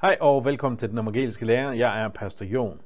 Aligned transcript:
Hej 0.00 0.16
og 0.20 0.44
velkommen 0.44 0.78
til 0.78 0.90
den 0.90 0.98
evangeliske 0.98 1.44
lærer. 1.44 1.72
Jeg 1.72 2.02
er 2.02 2.08
Pastor 2.08 2.44
Jon. 2.44 2.80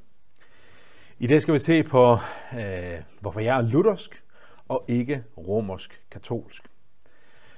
I 1.19 1.27
dag 1.27 1.43
skal 1.43 1.54
vi 1.54 1.59
se 1.59 1.82
på, 1.82 2.19
øh, 2.59 3.03
hvorfor 3.21 3.41
jeg 3.41 3.57
er 3.57 3.62
luthersk 3.62 4.23
og 4.69 4.85
ikke 4.88 5.25
romersk 5.39 6.03
katolsk. 6.11 6.68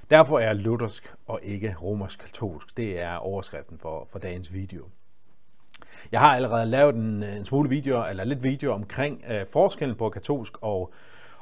Derfor 0.09 0.39
er 0.39 0.45
jeg 0.45 0.55
luthersk 0.55 1.13
og 1.27 1.39
ikke 1.43 1.75
romersk 1.81 2.19
katolsk. 2.19 2.77
Det 2.77 2.99
er 2.99 3.15
overskriften 3.15 3.77
for, 3.79 4.07
for 4.11 4.19
dagens 4.19 4.53
video. 4.53 4.85
Jeg 6.11 6.19
har 6.19 6.35
allerede 6.35 6.65
lavet 6.65 6.95
en, 6.95 7.23
en 7.23 7.45
smule 7.45 7.69
video, 7.69 8.09
eller 8.09 8.23
lidt 8.23 8.43
video 8.43 8.73
omkring 8.73 9.23
øh, 9.29 9.45
forskellen 9.53 9.97
på 9.97 10.09
katolsk 10.09 10.53
og 10.61 10.93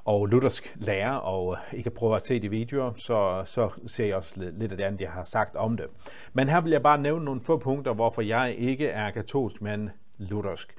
og 0.06 0.26
luthersk 0.26 0.76
lærer, 0.76 1.16
og 1.16 1.58
øh, 1.74 1.80
I 1.80 1.82
kan 1.82 1.92
prøve 1.92 2.16
at 2.16 2.22
se 2.22 2.40
de 2.40 2.50
videoer, 2.50 2.92
så, 2.96 3.44
så 3.46 3.70
ser 3.88 4.06
jeg 4.06 4.16
også 4.16 4.52
lidt, 4.58 4.72
af 4.72 4.78
det 4.78 4.86
andet, 4.86 5.02
jeg 5.02 5.12
har 5.12 5.24
sagt 5.24 5.56
om 5.56 5.78
det. 5.78 5.86
Men 6.34 6.50
her 6.50 6.62
vil 6.62 6.72
jeg 6.72 6.84
bare 6.84 7.02
nævne 7.02 7.26
nogle 7.26 7.42
få 7.42 7.58
punkter, 7.58 7.94
hvorfor 7.94 8.22
jeg 8.22 8.56
ikke 8.58 8.88
er 8.88 9.12
katolsk, 9.12 9.62
men 9.62 9.90
luthersk. 10.18 10.76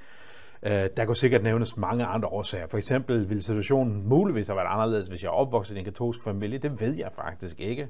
Øh, 0.63 0.89
der 0.97 1.05
kunne 1.05 1.15
sikkert 1.15 1.43
nævnes 1.43 1.77
mange 1.77 2.05
andre 2.05 2.27
årsager. 2.27 2.67
For 2.67 2.77
eksempel 2.77 3.29
ville 3.29 3.43
situationen 3.43 4.07
muligvis 4.07 4.47
have 4.47 4.57
været 4.57 4.67
anderledes, 4.69 5.07
hvis 5.07 5.23
jeg 5.23 5.29
er 5.29 5.33
opvokset 5.33 5.75
i 5.75 5.79
en 5.79 5.85
katolsk 5.85 6.23
familie. 6.23 6.57
Det 6.57 6.81
ved 6.81 6.93
jeg 6.93 7.09
faktisk 7.15 7.59
ikke. 7.59 7.87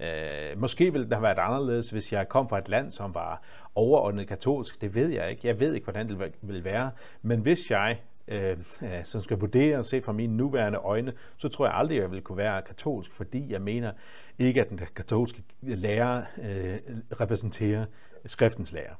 Uh, 0.00 0.60
måske 0.60 0.92
ville 0.92 1.04
det 1.04 1.12
have 1.12 1.22
været 1.22 1.38
anderledes, 1.38 1.90
hvis 1.90 2.12
jeg 2.12 2.28
kom 2.28 2.48
fra 2.48 2.58
et 2.58 2.68
land, 2.68 2.90
som 2.90 3.14
var 3.14 3.42
overordnet 3.74 4.28
katolsk. 4.28 4.80
Det 4.80 4.94
ved 4.94 5.08
jeg 5.08 5.30
ikke. 5.30 5.48
Jeg 5.48 5.60
ved 5.60 5.74
ikke, 5.74 5.84
hvordan 5.84 6.08
det 6.08 6.32
ville 6.42 6.64
være. 6.64 6.90
Men 7.22 7.40
hvis 7.40 7.70
jeg 7.70 7.98
Øh, 8.28 8.56
øh, 8.82 9.04
som 9.04 9.22
skal 9.22 9.38
vurdere 9.38 9.78
og 9.78 9.84
se 9.84 10.02
fra 10.02 10.12
mine 10.12 10.36
nuværende 10.36 10.78
øjne, 10.78 11.12
så 11.36 11.48
tror 11.48 11.66
jeg 11.66 11.74
aldrig, 11.74 11.96
jeg 11.96 12.10
vil 12.10 12.22
kunne 12.22 12.38
være 12.38 12.62
katolsk, 12.62 13.12
fordi 13.12 13.52
jeg 13.52 13.62
mener 13.62 13.92
ikke, 14.38 14.60
at 14.60 14.70
den 14.70 14.80
katolske 14.96 15.42
lærer 15.62 16.22
øh, 16.42 16.78
repræsenterer 17.20 17.84
skriftens 18.26 18.72
lærer. 18.72 18.94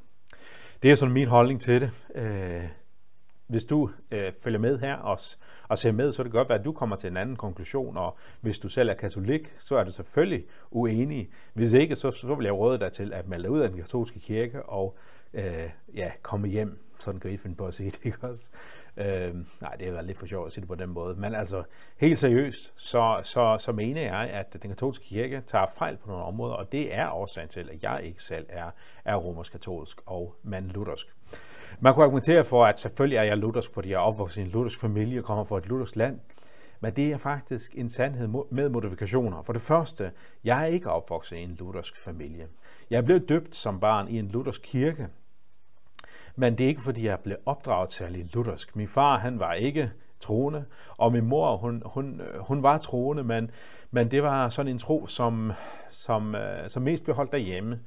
Det 0.82 0.90
er 0.90 0.94
sådan 0.94 1.12
min 1.12 1.28
holdning 1.28 1.60
til 1.60 1.80
det. 1.80 1.90
Øh, 2.14 2.64
hvis 3.46 3.64
du 3.64 3.90
øh, 4.10 4.32
følger 4.40 4.58
med 4.58 4.78
her 4.78 4.96
og, 4.96 5.18
og 5.68 5.78
ser 5.78 5.92
med, 5.92 6.12
så 6.12 6.22
det 6.22 6.24
det 6.24 6.32
godt 6.32 6.48
være, 6.48 6.58
at 6.58 6.64
du 6.64 6.72
kommer 6.72 6.96
til 6.96 7.10
en 7.10 7.16
anden 7.16 7.36
konklusion, 7.36 7.96
og 7.96 8.16
hvis 8.40 8.58
du 8.58 8.68
selv 8.68 8.88
er 8.88 8.94
katolik, 8.94 9.54
så 9.58 9.76
er 9.76 9.84
du 9.84 9.90
selvfølgelig 9.90 10.44
uenig. 10.70 11.30
Hvis 11.54 11.72
ikke, 11.72 11.96
så, 11.96 12.10
så 12.10 12.34
vil 12.34 12.44
jeg 12.44 12.54
råde 12.54 12.78
dig 12.78 12.92
til 12.92 13.12
at 13.12 13.28
melde 13.28 13.42
dig 13.42 13.50
ud 13.50 13.60
af 13.60 13.68
den 13.68 13.78
katolske 13.78 14.20
kirke 14.20 14.62
og 14.62 14.96
øh, 15.34 15.70
ja, 15.94 16.12
komme 16.22 16.48
hjem. 16.48 16.78
Sådan 16.98 17.20
kan 17.20 17.30
I 17.30 17.36
finde 17.36 17.56
på 17.56 17.66
at 17.66 17.74
sige 17.74 17.90
det, 17.90 18.00
ikke 18.04 18.18
også? 18.26 18.50
Øh, 18.98 19.34
nej, 19.60 19.74
det 19.78 19.88
er 19.88 20.02
lidt 20.02 20.18
for 20.18 20.26
sjovt 20.26 20.46
at 20.46 20.52
sige 20.52 20.62
det 20.62 20.68
på 20.68 20.74
den 20.74 20.88
måde. 20.88 21.14
Men 21.14 21.34
altså, 21.34 21.62
helt 21.96 22.18
seriøst, 22.18 22.72
så, 22.76 23.20
så, 23.22 23.56
så 23.60 23.72
mener 23.72 24.02
jeg, 24.02 24.30
at 24.30 24.62
den 24.62 24.70
katolske 24.70 25.04
kirke 25.04 25.42
tager 25.46 25.66
fejl 25.78 25.96
på 25.96 26.10
nogle 26.10 26.24
områder, 26.24 26.54
og 26.54 26.72
det 26.72 26.94
er 26.94 27.10
årsagen 27.10 27.48
til, 27.48 27.70
at 27.72 27.82
jeg 27.82 28.00
ikke 28.04 28.22
selv 28.22 28.46
er, 28.48 28.70
er 29.04 29.16
romersk-katolsk 29.16 30.00
og 30.06 30.34
mand 30.42 30.70
luthersk. 30.70 31.06
Man 31.80 31.94
kunne 31.94 32.04
argumentere 32.04 32.44
for, 32.44 32.64
at 32.64 32.78
selvfølgelig 32.78 33.16
er 33.16 33.22
jeg 33.22 33.38
luthersk, 33.38 33.74
fordi 33.74 33.88
jeg 33.90 33.96
er 33.96 34.00
opvokset 34.00 34.40
i 34.40 34.44
en 34.44 34.50
luthersk 34.50 34.80
familie 34.80 35.20
og 35.20 35.24
kommer 35.24 35.44
fra 35.44 35.58
et 35.58 35.68
luthersk 35.68 35.96
land. 35.96 36.20
Men 36.80 36.96
det 36.96 37.12
er 37.12 37.16
faktisk 37.16 37.74
en 37.74 37.88
sandhed 37.88 38.28
med 38.50 38.68
modifikationer. 38.68 39.42
For 39.42 39.52
det 39.52 39.62
første, 39.62 40.12
jeg 40.44 40.62
er 40.62 40.66
ikke 40.66 40.90
opvokset 40.90 41.36
i 41.36 41.42
en 41.42 41.56
luthersk 41.58 41.96
familie. 41.96 42.46
Jeg 42.90 43.04
blev 43.04 43.20
døbt 43.20 43.56
som 43.56 43.80
barn 43.80 44.08
i 44.08 44.18
en 44.18 44.28
luthersk 44.28 44.60
kirke, 44.64 45.08
men 46.38 46.58
det 46.58 46.64
er 46.64 46.68
ikke, 46.68 46.82
fordi 46.82 47.06
jeg 47.06 47.18
blev 47.20 47.36
opdraget 47.46 47.92
særlig 47.92 48.34
luthersk. 48.34 48.76
Min 48.76 48.88
far, 48.88 49.18
han 49.18 49.38
var 49.38 49.52
ikke 49.52 49.90
troende, 50.20 50.64
og 50.96 51.12
min 51.12 51.24
mor, 51.24 51.56
hun, 51.56 51.82
hun, 51.86 52.20
øh, 52.20 52.40
hun 52.40 52.62
var 52.62 52.78
troende, 52.78 53.24
men, 53.24 53.50
men 53.90 54.10
det 54.10 54.22
var 54.22 54.48
sådan 54.48 54.72
en 54.72 54.78
tro, 54.78 55.06
som, 55.06 55.52
som, 55.90 56.34
øh, 56.34 56.68
som 56.68 56.82
mest 56.82 57.04
blev 57.04 57.16
holdt 57.16 57.32
derhjemme 57.32 57.80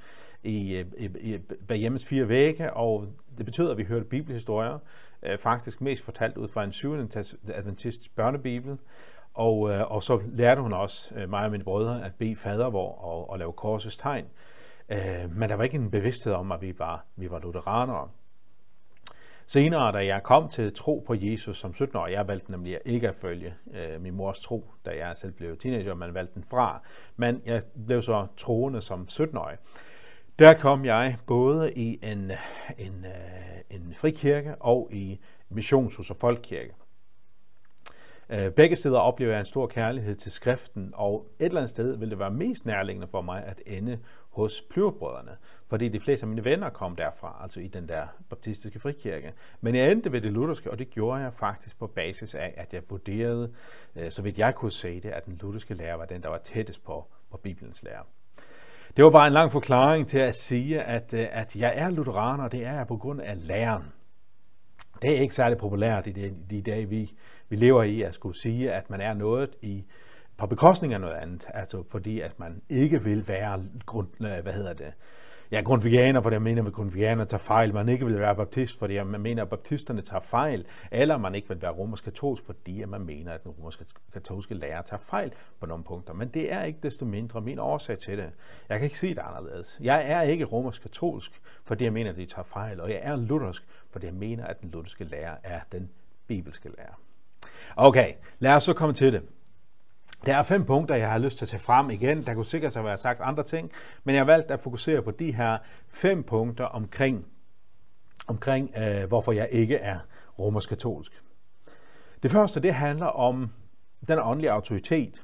i, 0.43 0.75
øh, 0.75 0.85
i, 0.97 1.33
i 1.33 1.37
bag 1.67 1.77
hjemmes 1.77 2.05
fire 2.05 2.29
vægge, 2.29 2.73
og 2.73 3.07
det 3.37 3.45
betød, 3.45 3.71
at 3.71 3.77
vi 3.77 3.83
hørte 3.83 4.05
bibelhistorier, 4.05 4.79
faktisk 5.39 5.81
mest 5.81 6.03
fortalt 6.03 6.37
ud 6.37 6.47
fra 6.47 6.63
en 6.63 6.71
syvende 6.71 7.23
adventist 7.53 8.15
børnebibel, 8.15 8.77
og, 9.33 9.59
og 9.61 10.03
så 10.03 10.21
lærte 10.31 10.61
hun 10.61 10.73
også 10.73 11.13
mig 11.27 11.45
og 11.45 11.51
mine 11.51 11.63
brødre 11.63 12.05
at 12.05 12.11
bede 12.17 12.35
fadervor 12.35 13.01
og, 13.01 13.29
og 13.29 13.39
lave 13.39 13.53
korsets 13.53 13.97
tegn. 13.97 14.25
Men 15.29 15.49
der 15.49 15.55
var 15.55 15.63
ikke 15.63 15.77
en 15.77 15.91
bevidsthed 15.91 16.33
om, 16.33 16.51
at 16.51 16.61
vi 16.61 16.79
var, 16.79 17.05
vi 17.15 17.31
var 17.31 17.39
lutheranere. 17.39 18.09
Senere, 19.47 19.91
da 19.91 20.05
jeg 20.05 20.23
kom 20.23 20.49
til 20.49 20.73
tro 20.73 21.03
på 21.07 21.15
Jesus 21.17 21.57
som 21.57 21.71
17-årig, 21.71 22.11
jeg 22.11 22.27
valgte 22.27 22.51
nemlig 22.51 22.79
ikke 22.85 23.09
at 23.09 23.15
følge 23.15 23.53
øh, 23.73 24.01
min 24.01 24.13
mors 24.13 24.39
tro, 24.39 24.71
da 24.85 24.91
jeg 24.91 25.17
selv 25.17 25.31
blev 25.31 25.57
teenager, 25.57 25.93
man 25.93 26.13
valgte 26.13 26.33
den 26.33 26.43
fra. 26.43 26.81
Men 27.15 27.41
jeg 27.45 27.61
blev 27.85 28.01
så 28.01 28.27
troende 28.37 28.81
som 28.81 29.07
17-årig. 29.11 29.57
Der 30.39 30.53
kom 30.53 30.85
jeg 30.85 31.17
både 31.27 31.73
i 31.73 31.99
en, 32.03 32.31
en, 32.77 33.05
øh, 33.05 33.77
en 33.77 33.93
frikirke 33.95 34.55
og 34.59 34.89
i 34.91 35.19
missionshus 35.49 36.09
og 36.09 36.15
folkekirke. 36.15 36.73
Øh, 38.29 38.51
begge 38.51 38.75
steder 38.75 38.99
oplever 38.99 39.31
jeg 39.31 39.39
en 39.39 39.45
stor 39.45 39.67
kærlighed 39.67 40.15
til 40.15 40.31
skriften, 40.31 40.91
og 40.93 41.27
et 41.39 41.45
eller 41.45 41.61
andet 41.61 41.69
sted 41.69 41.97
vil 41.97 42.09
det 42.09 42.19
være 42.19 42.31
mest 42.31 42.65
nærliggende 42.65 43.07
for 43.07 43.21
mig 43.21 43.43
at 43.45 43.61
ende 43.65 43.99
hos 44.31 44.61
Plyverbrødrene, 44.61 45.37
fordi 45.67 45.89
de 45.89 45.99
fleste 45.99 46.23
af 46.23 46.27
mine 46.27 46.45
venner 46.45 46.69
kom 46.69 46.95
derfra, 46.95 47.39
altså 47.43 47.59
i 47.59 47.67
den 47.67 47.87
der 47.87 48.07
baptistiske 48.29 48.79
frikirke. 48.79 49.33
Men 49.61 49.75
jeg 49.75 49.91
endte 49.91 50.11
ved 50.11 50.21
det 50.21 50.31
lutherske, 50.31 50.71
og 50.71 50.79
det 50.79 50.89
gjorde 50.89 51.21
jeg 51.21 51.33
faktisk 51.33 51.79
på 51.79 51.87
basis 51.87 52.35
af, 52.35 52.53
at 52.57 52.73
jeg 52.73 52.81
vurderede, 52.89 53.53
øh, 53.95 54.11
så 54.11 54.21
vidt 54.21 54.39
jeg 54.39 54.55
kunne 54.55 54.71
se 54.71 54.99
det, 54.99 55.09
at 55.09 55.25
den 55.25 55.37
lutherske 55.41 55.73
lærer 55.73 55.95
var 55.95 56.05
den, 56.05 56.23
der 56.23 56.29
var 56.29 56.37
tættest 56.37 56.83
på, 56.83 57.05
på 57.31 57.37
Bibelens 57.37 57.83
lærer. 57.83 58.03
Det 58.97 59.05
var 59.05 59.11
bare 59.11 59.27
en 59.27 59.33
lang 59.33 59.51
forklaring 59.51 60.07
til 60.07 60.19
at 60.19 60.35
sige, 60.35 60.81
at, 60.81 61.13
øh, 61.13 61.27
at 61.31 61.55
jeg 61.55 61.73
er 61.75 61.89
lutheraner, 61.89 62.43
og 62.43 62.51
det 62.51 62.65
er 62.65 62.73
jeg 62.73 62.87
på 62.87 62.97
grund 62.97 63.21
af 63.21 63.47
læren. 63.47 63.83
Det 65.01 65.17
er 65.17 65.21
ikke 65.21 65.35
særlig 65.35 65.57
populært 65.57 66.07
i 66.07 66.11
de, 66.11 66.35
de 66.49 66.61
dage, 66.61 66.89
vi, 66.89 67.13
vi 67.49 67.55
lever 67.55 67.83
i, 67.83 68.01
at 68.01 68.13
skulle 68.13 68.37
sige, 68.37 68.73
at 68.73 68.89
man 68.89 69.01
er 69.01 69.13
noget 69.13 69.49
i, 69.61 69.85
på 70.41 70.47
bekostning 70.47 70.93
af 70.93 71.01
noget 71.01 71.15
andet, 71.15 71.45
altså 71.53 71.83
fordi 71.89 72.19
at 72.19 72.39
man 72.39 72.61
ikke 72.69 73.03
vil 73.03 73.27
være 73.27 73.63
grund, 73.85 74.07
øh, 74.19 74.43
hvad 74.43 74.53
hedder 74.53 74.73
det, 74.73 74.93
ja, 75.51 75.61
grundvigianer, 75.61 76.21
fordi 76.21 76.33
jeg 76.33 76.41
mener, 76.41 76.65
at 76.65 76.73
grundvigianer 76.73 77.25
tager 77.25 77.41
fejl, 77.41 77.73
man 77.73 77.89
ikke 77.89 78.05
vil 78.05 78.19
være 78.19 78.35
baptist, 78.35 78.79
fordi 78.79 79.03
man 79.03 79.21
mener, 79.21 79.41
at 79.41 79.49
baptisterne 79.49 80.01
tager 80.01 80.21
fejl, 80.21 80.65
eller 80.91 81.17
man 81.17 81.35
ikke 81.35 81.47
vil 81.47 81.61
være 81.61 81.71
romersk 81.71 82.03
katolsk, 82.03 82.45
fordi 82.45 82.85
man 82.85 83.01
mener, 83.01 83.33
at 83.33 83.43
den 83.43 83.51
romersk 83.51 83.83
katolske 84.13 84.53
lærer 84.53 84.81
tager 84.81 85.01
fejl 85.01 85.31
på 85.59 85.65
nogle 85.65 85.83
punkter. 85.83 86.13
Men 86.13 86.27
det 86.27 86.53
er 86.53 86.63
ikke 86.63 86.79
desto 86.83 87.05
mindre 87.05 87.41
min 87.41 87.59
årsag 87.59 87.97
til 87.97 88.17
det. 88.17 88.29
Jeg 88.69 88.79
kan 88.79 88.85
ikke 88.85 88.99
sige 88.99 89.15
det 89.15 89.21
anderledes. 89.21 89.77
Jeg 89.81 90.03
er 90.05 90.21
ikke 90.21 90.45
romersk 90.45 90.81
katolsk, 90.81 91.41
fordi 91.65 91.83
jeg 91.83 91.93
mener, 91.93 92.09
at 92.09 92.17
de 92.17 92.25
tager 92.25 92.43
fejl, 92.43 92.81
og 92.81 92.89
jeg 92.89 92.99
er 93.03 93.15
luthersk, 93.15 93.67
fordi 93.91 94.05
jeg 94.05 94.13
mener, 94.13 94.45
at 94.45 94.61
den 94.61 94.69
lutherske 94.71 95.03
lærer 95.03 95.35
er 95.43 95.59
den 95.71 95.89
bibelske 96.27 96.69
lærer. 96.77 96.99
Okay, 97.75 98.13
lad 98.39 98.51
os 98.51 98.63
så 98.63 98.73
komme 98.73 98.93
til 98.93 99.13
det. 99.13 99.21
Der 100.25 100.37
er 100.37 100.43
fem 100.43 100.65
punkter, 100.65 100.95
jeg 100.95 101.11
har 101.11 101.19
lyst 101.19 101.37
til 101.37 101.45
at 101.45 101.49
tage 101.49 101.61
frem 101.61 101.89
igen. 101.89 102.25
Der 102.25 102.33
kunne 102.33 102.45
sikkert 102.45 102.73
have 102.73 102.85
været 102.85 102.99
sagt 102.99 103.21
andre 103.21 103.43
ting, 103.43 103.71
men 104.03 104.15
jeg 104.15 104.19
har 104.19 104.25
valgt 104.25 104.51
at 104.51 104.59
fokusere 104.59 105.01
på 105.01 105.11
de 105.11 105.33
her 105.33 105.57
fem 105.89 106.23
punkter 106.23 106.65
omkring, 106.65 107.25
omkring 108.27 108.71
øh, 108.77 109.07
hvorfor 109.07 109.31
jeg 109.31 109.47
ikke 109.51 109.75
er 109.75 109.99
romersk-katolsk. 110.39 111.21
Det 112.23 112.31
første, 112.31 112.59
det 112.59 112.73
handler 112.73 113.05
om 113.05 113.51
den 114.07 114.19
åndelige 114.19 114.51
autoritet. 114.51 115.23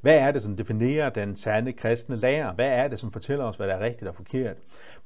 Hvad 0.00 0.18
er 0.18 0.30
det, 0.30 0.42
som 0.42 0.56
definerer 0.56 1.10
den 1.10 1.36
sande 1.36 1.72
kristne 1.72 2.16
lærer? 2.16 2.52
Hvad 2.52 2.68
er 2.68 2.88
det, 2.88 2.98
som 2.98 3.12
fortæller 3.12 3.44
os, 3.44 3.56
hvad 3.56 3.68
der 3.68 3.74
er 3.74 3.84
rigtigt 3.84 4.08
og 4.08 4.14
forkert? 4.14 4.56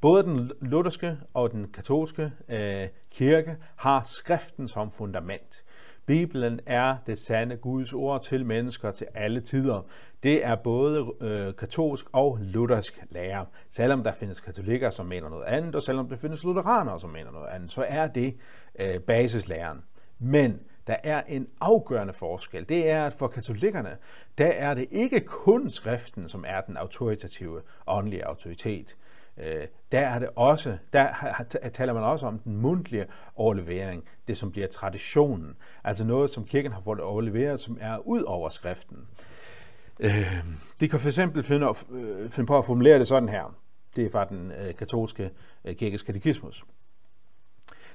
Både 0.00 0.22
den 0.22 0.50
lutherske 0.60 1.18
og 1.34 1.50
den 1.52 1.72
katolske 1.72 2.32
øh, 2.48 2.88
kirke 3.10 3.56
har 3.76 4.02
skriften 4.04 4.68
som 4.68 4.90
fundament. 4.90 5.64
Bibelen 6.06 6.60
er 6.66 6.96
det 7.06 7.18
sande 7.18 7.56
Guds 7.56 7.92
ord 7.92 8.22
til 8.22 8.46
mennesker 8.46 8.90
til 8.90 9.06
alle 9.14 9.40
tider. 9.40 9.82
Det 10.22 10.44
er 10.44 10.54
både 10.54 11.12
øh, 11.20 11.54
katolsk 11.54 12.06
og 12.12 12.38
luthersk 12.40 13.04
lære. 13.10 13.46
Selvom 13.70 14.04
der 14.04 14.12
findes 14.12 14.40
katolikker, 14.40 14.90
som 14.90 15.06
mener 15.06 15.28
noget 15.28 15.44
andet, 15.44 15.74
og 15.74 15.82
selvom 15.82 16.08
der 16.08 16.16
findes 16.16 16.44
lutheranere, 16.44 17.00
som 17.00 17.10
mener 17.10 17.30
noget 17.30 17.48
andet, 17.48 17.72
så 17.72 17.84
er 17.88 18.06
det 18.06 18.36
øh, 18.78 19.00
basislæren. 19.00 19.82
Men 20.18 20.60
der 20.86 20.96
er 21.04 21.22
en 21.28 21.48
afgørende 21.60 22.12
forskel. 22.12 22.68
Det 22.68 22.90
er, 22.90 23.06
at 23.06 23.12
for 23.12 23.28
katolikkerne, 23.28 23.96
der 24.38 24.46
er 24.46 24.74
det 24.74 24.86
ikke 24.90 25.20
kun 25.20 25.70
skriften, 25.70 26.28
som 26.28 26.44
er 26.48 26.60
den 26.60 26.76
autoritative 26.76 27.60
åndelige 27.86 28.26
autoritet. 28.26 28.96
Øh, 29.38 29.66
der 29.92 30.00
er 30.00 30.18
det 30.18 30.28
også, 30.36 30.76
der 30.92 31.08
taler 31.74 31.92
man 31.92 32.02
også 32.02 32.26
om 32.26 32.38
den 32.38 32.56
mundtlige 32.56 33.06
overlevering, 33.36 34.04
det 34.28 34.36
som 34.36 34.50
bliver 34.52 34.66
traditionen, 34.66 35.56
altså 35.84 36.04
noget, 36.04 36.30
som 36.30 36.44
kirken 36.44 36.72
har 36.72 36.80
fået 36.80 37.00
overleveret, 37.00 37.60
som 37.60 37.78
er 37.80 37.98
ud 37.98 38.22
over 38.22 38.48
skriften. 38.48 38.98
Øh, 40.00 40.44
de 40.80 40.88
kan 40.88 41.00
for 41.00 41.08
eksempel 41.08 41.42
finde, 41.42 41.74
øh, 41.90 42.30
finde 42.30 42.46
på 42.46 42.58
at 42.58 42.64
formulere 42.64 42.98
det 42.98 43.08
sådan 43.08 43.28
her. 43.28 43.54
Det 43.96 44.06
er 44.06 44.10
fra 44.10 44.24
den 44.24 44.52
katolske 44.78 45.30
kirkes 45.78 46.02
katekismus. 46.02 46.64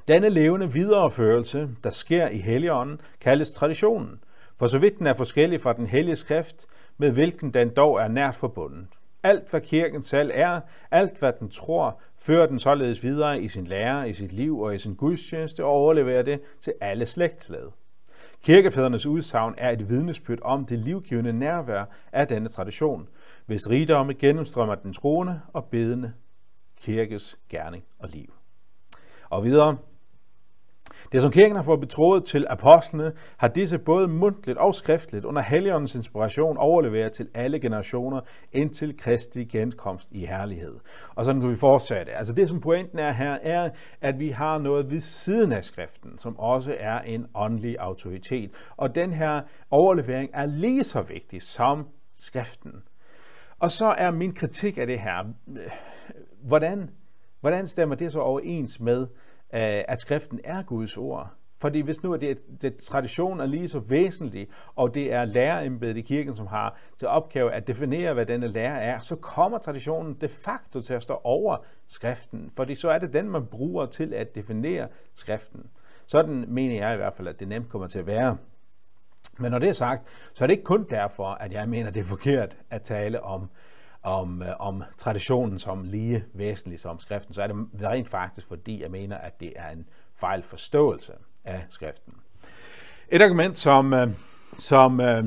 Denne 0.07 0.29
levende 0.29 0.73
videreførelse, 0.73 1.69
der 1.83 1.89
sker 1.89 2.27
i 2.27 2.37
Helligånden, 2.37 3.01
kaldes 3.21 3.53
traditionen, 3.53 4.19
for 4.57 4.67
så 4.67 4.79
vidt 4.79 4.99
den 4.99 5.07
er 5.07 5.13
forskellig 5.13 5.61
fra 5.61 5.73
den 5.73 5.87
hellige 5.87 6.15
skrift, 6.15 6.65
med 6.97 7.11
hvilken 7.11 7.51
den 7.51 7.69
dog 7.75 8.01
er 8.01 8.07
nært 8.07 8.35
forbundet. 8.35 8.87
Alt, 9.23 9.49
hvad 9.49 9.61
kirken 9.61 10.01
selv 10.01 10.31
er, 10.33 10.61
alt, 10.91 11.19
hvad 11.19 11.33
den 11.39 11.49
tror, 11.49 12.01
fører 12.17 12.47
den 12.47 12.59
således 12.59 13.03
videre 13.03 13.41
i 13.41 13.47
sin 13.47 13.67
lære, 13.67 14.09
i 14.09 14.13
sit 14.13 14.31
liv 14.31 14.59
og 14.59 14.75
i 14.75 14.77
sin 14.77 14.95
gudstjeneste 14.95 15.65
og 15.65 15.71
overleverer 15.71 16.21
det 16.21 16.41
til 16.61 16.73
alle 16.81 17.05
slægtsled. 17.05 17.67
Kirkefædrenes 18.43 19.05
udsagn 19.05 19.55
er 19.57 19.69
et 19.69 19.89
vidnesbyrd 19.89 20.39
om 20.41 20.65
det 20.65 20.79
livgivende 20.79 21.33
nærvær 21.33 21.85
af 22.11 22.27
denne 22.27 22.49
tradition, 22.49 23.07
hvis 23.45 23.69
rigdomme 23.69 24.13
gennemstrømmer 24.13 24.75
den 24.75 24.93
troende 24.93 25.41
og 25.53 25.65
bedende 25.65 26.13
kirkes 26.77 27.39
gerning 27.49 27.83
og 27.99 28.09
liv. 28.09 28.33
Og 29.29 29.43
videre, 29.43 29.77
det 31.11 31.21
som 31.21 31.31
kirken 31.31 31.55
har 31.55 31.63
fået 31.63 31.79
betroet 31.79 32.25
til 32.25 32.45
apostlene, 32.49 33.11
har 33.37 33.47
disse 33.47 33.77
både 33.77 34.07
mundtligt 34.07 34.57
og 34.57 34.75
skriftligt 34.75 35.25
under 35.25 35.41
Helligåndens 35.41 35.95
inspiration 35.95 36.57
overleveret 36.57 37.11
til 37.11 37.29
alle 37.33 37.59
generationer 37.59 38.21
indtil 38.51 38.97
Kristi 38.97 39.43
genkomst 39.43 40.07
i 40.11 40.25
herlighed. 40.25 40.75
Og 41.15 41.25
sådan 41.25 41.41
kan 41.41 41.49
vi 41.49 41.55
fortsætte. 41.55 42.11
Altså 42.11 42.33
det, 42.33 42.49
som 42.49 42.61
pointen 42.61 42.99
er 42.99 43.11
her, 43.11 43.37
er, 43.41 43.69
at 44.01 44.19
vi 44.19 44.29
har 44.29 44.57
noget 44.57 44.91
ved 44.91 44.99
siden 44.99 45.51
af 45.51 45.63
skriften, 45.63 46.17
som 46.17 46.39
også 46.39 46.75
er 46.79 46.99
en 46.99 47.25
åndelig 47.35 47.75
autoritet. 47.79 48.51
Og 48.77 48.95
den 48.95 49.13
her 49.13 49.41
overlevering 49.71 50.29
er 50.33 50.45
lige 50.45 50.83
så 50.83 51.01
vigtig 51.01 51.41
som 51.41 51.87
skriften. 52.15 52.71
Og 53.59 53.71
så 53.71 53.85
er 53.97 54.11
min 54.11 54.33
kritik 54.33 54.77
af 54.77 54.87
det 54.87 54.99
her, 54.99 55.33
hvordan, 56.41 56.89
hvordan 57.39 57.67
stemmer 57.67 57.95
det 57.95 58.11
så 58.11 58.19
overens 58.19 58.79
med, 58.79 59.07
Øh, 59.53 59.83
at 59.87 60.01
skriften 60.01 60.39
er 60.43 60.63
Guds 60.63 60.97
ord. 60.97 61.33
Fordi 61.59 61.81
hvis 61.81 62.03
nu 62.03 62.13
er 62.13 62.17
det, 62.17 62.61
det 62.61 62.77
tradition 62.77 63.39
er 63.39 63.45
lige 63.45 63.67
så 63.67 63.79
væsentlig, 63.79 64.47
og 64.75 64.93
det 64.93 65.13
er 65.13 65.25
lærerembedet 65.25 65.97
i 65.97 66.01
kirken, 66.01 66.33
som 66.33 66.47
har 66.47 66.77
til 66.97 67.07
opgave 67.07 67.53
at 67.53 67.67
definere, 67.67 68.13
hvad 68.13 68.25
denne 68.25 68.47
lærer 68.47 68.77
er, 68.77 68.99
så 68.99 69.15
kommer 69.15 69.57
traditionen 69.57 70.13
de 70.13 70.27
facto 70.27 70.81
til 70.81 70.93
at 70.93 71.03
stå 71.03 71.21
over 71.23 71.57
skriften, 71.87 72.51
fordi 72.55 72.75
så 72.75 72.89
er 72.89 72.99
det 72.99 73.13
den, 73.13 73.29
man 73.29 73.45
bruger 73.45 73.85
til 73.85 74.13
at 74.13 74.35
definere 74.35 74.87
skriften. 75.13 75.63
Sådan 76.05 76.45
mener 76.47 76.75
jeg 76.75 76.93
i 76.93 76.97
hvert 76.97 77.13
fald, 77.13 77.27
at 77.27 77.39
det 77.39 77.47
nemt 77.47 77.69
kommer 77.69 77.87
til 77.87 77.99
at 77.99 78.07
være. 78.07 78.37
Men 79.39 79.51
når 79.51 79.59
det 79.59 79.69
er 79.69 79.73
sagt, 79.73 80.03
så 80.33 80.43
er 80.43 80.47
det 80.47 80.53
ikke 80.53 80.63
kun 80.63 80.85
derfor, 80.89 81.25
at 81.27 81.51
jeg 81.51 81.69
mener, 81.69 81.89
det 81.89 81.99
er 81.99 82.05
forkert 82.05 82.57
at 82.69 82.81
tale 82.81 83.23
om 83.23 83.49
om, 84.07 84.41
øh, 84.41 84.49
om 84.59 84.83
traditionen 84.97 85.59
som 85.59 85.83
lige 85.83 86.25
væsentlig 86.33 86.79
som 86.79 86.99
skriften, 86.99 87.33
så 87.33 87.41
er 87.41 87.47
det 87.47 87.55
rent 87.83 88.09
faktisk, 88.09 88.47
fordi 88.47 88.81
jeg 88.81 88.91
mener, 88.91 89.17
at 89.17 89.39
det 89.39 89.53
er 89.55 89.69
en 89.69 89.89
fejl 90.15 90.43
forståelse 90.43 91.13
af 91.45 91.65
skriften. 91.69 92.13
Et 93.09 93.21
argument, 93.21 93.57
som, 93.57 93.93
øh, 93.93 94.09
som, 94.57 94.99
øh, 94.99 95.25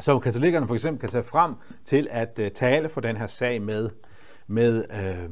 som 0.00 0.20
katolikkerne 0.20 0.66
for 0.66 0.74
eksempel 0.74 1.00
kan 1.00 1.08
tage 1.08 1.24
frem 1.24 1.54
til 1.84 2.08
at 2.10 2.38
øh, 2.38 2.50
tale 2.50 2.88
for 2.88 3.00
den 3.00 3.16
her 3.16 3.26
sag 3.26 3.62
med, 3.62 3.90
med 4.46 4.84
øh, 4.90 5.24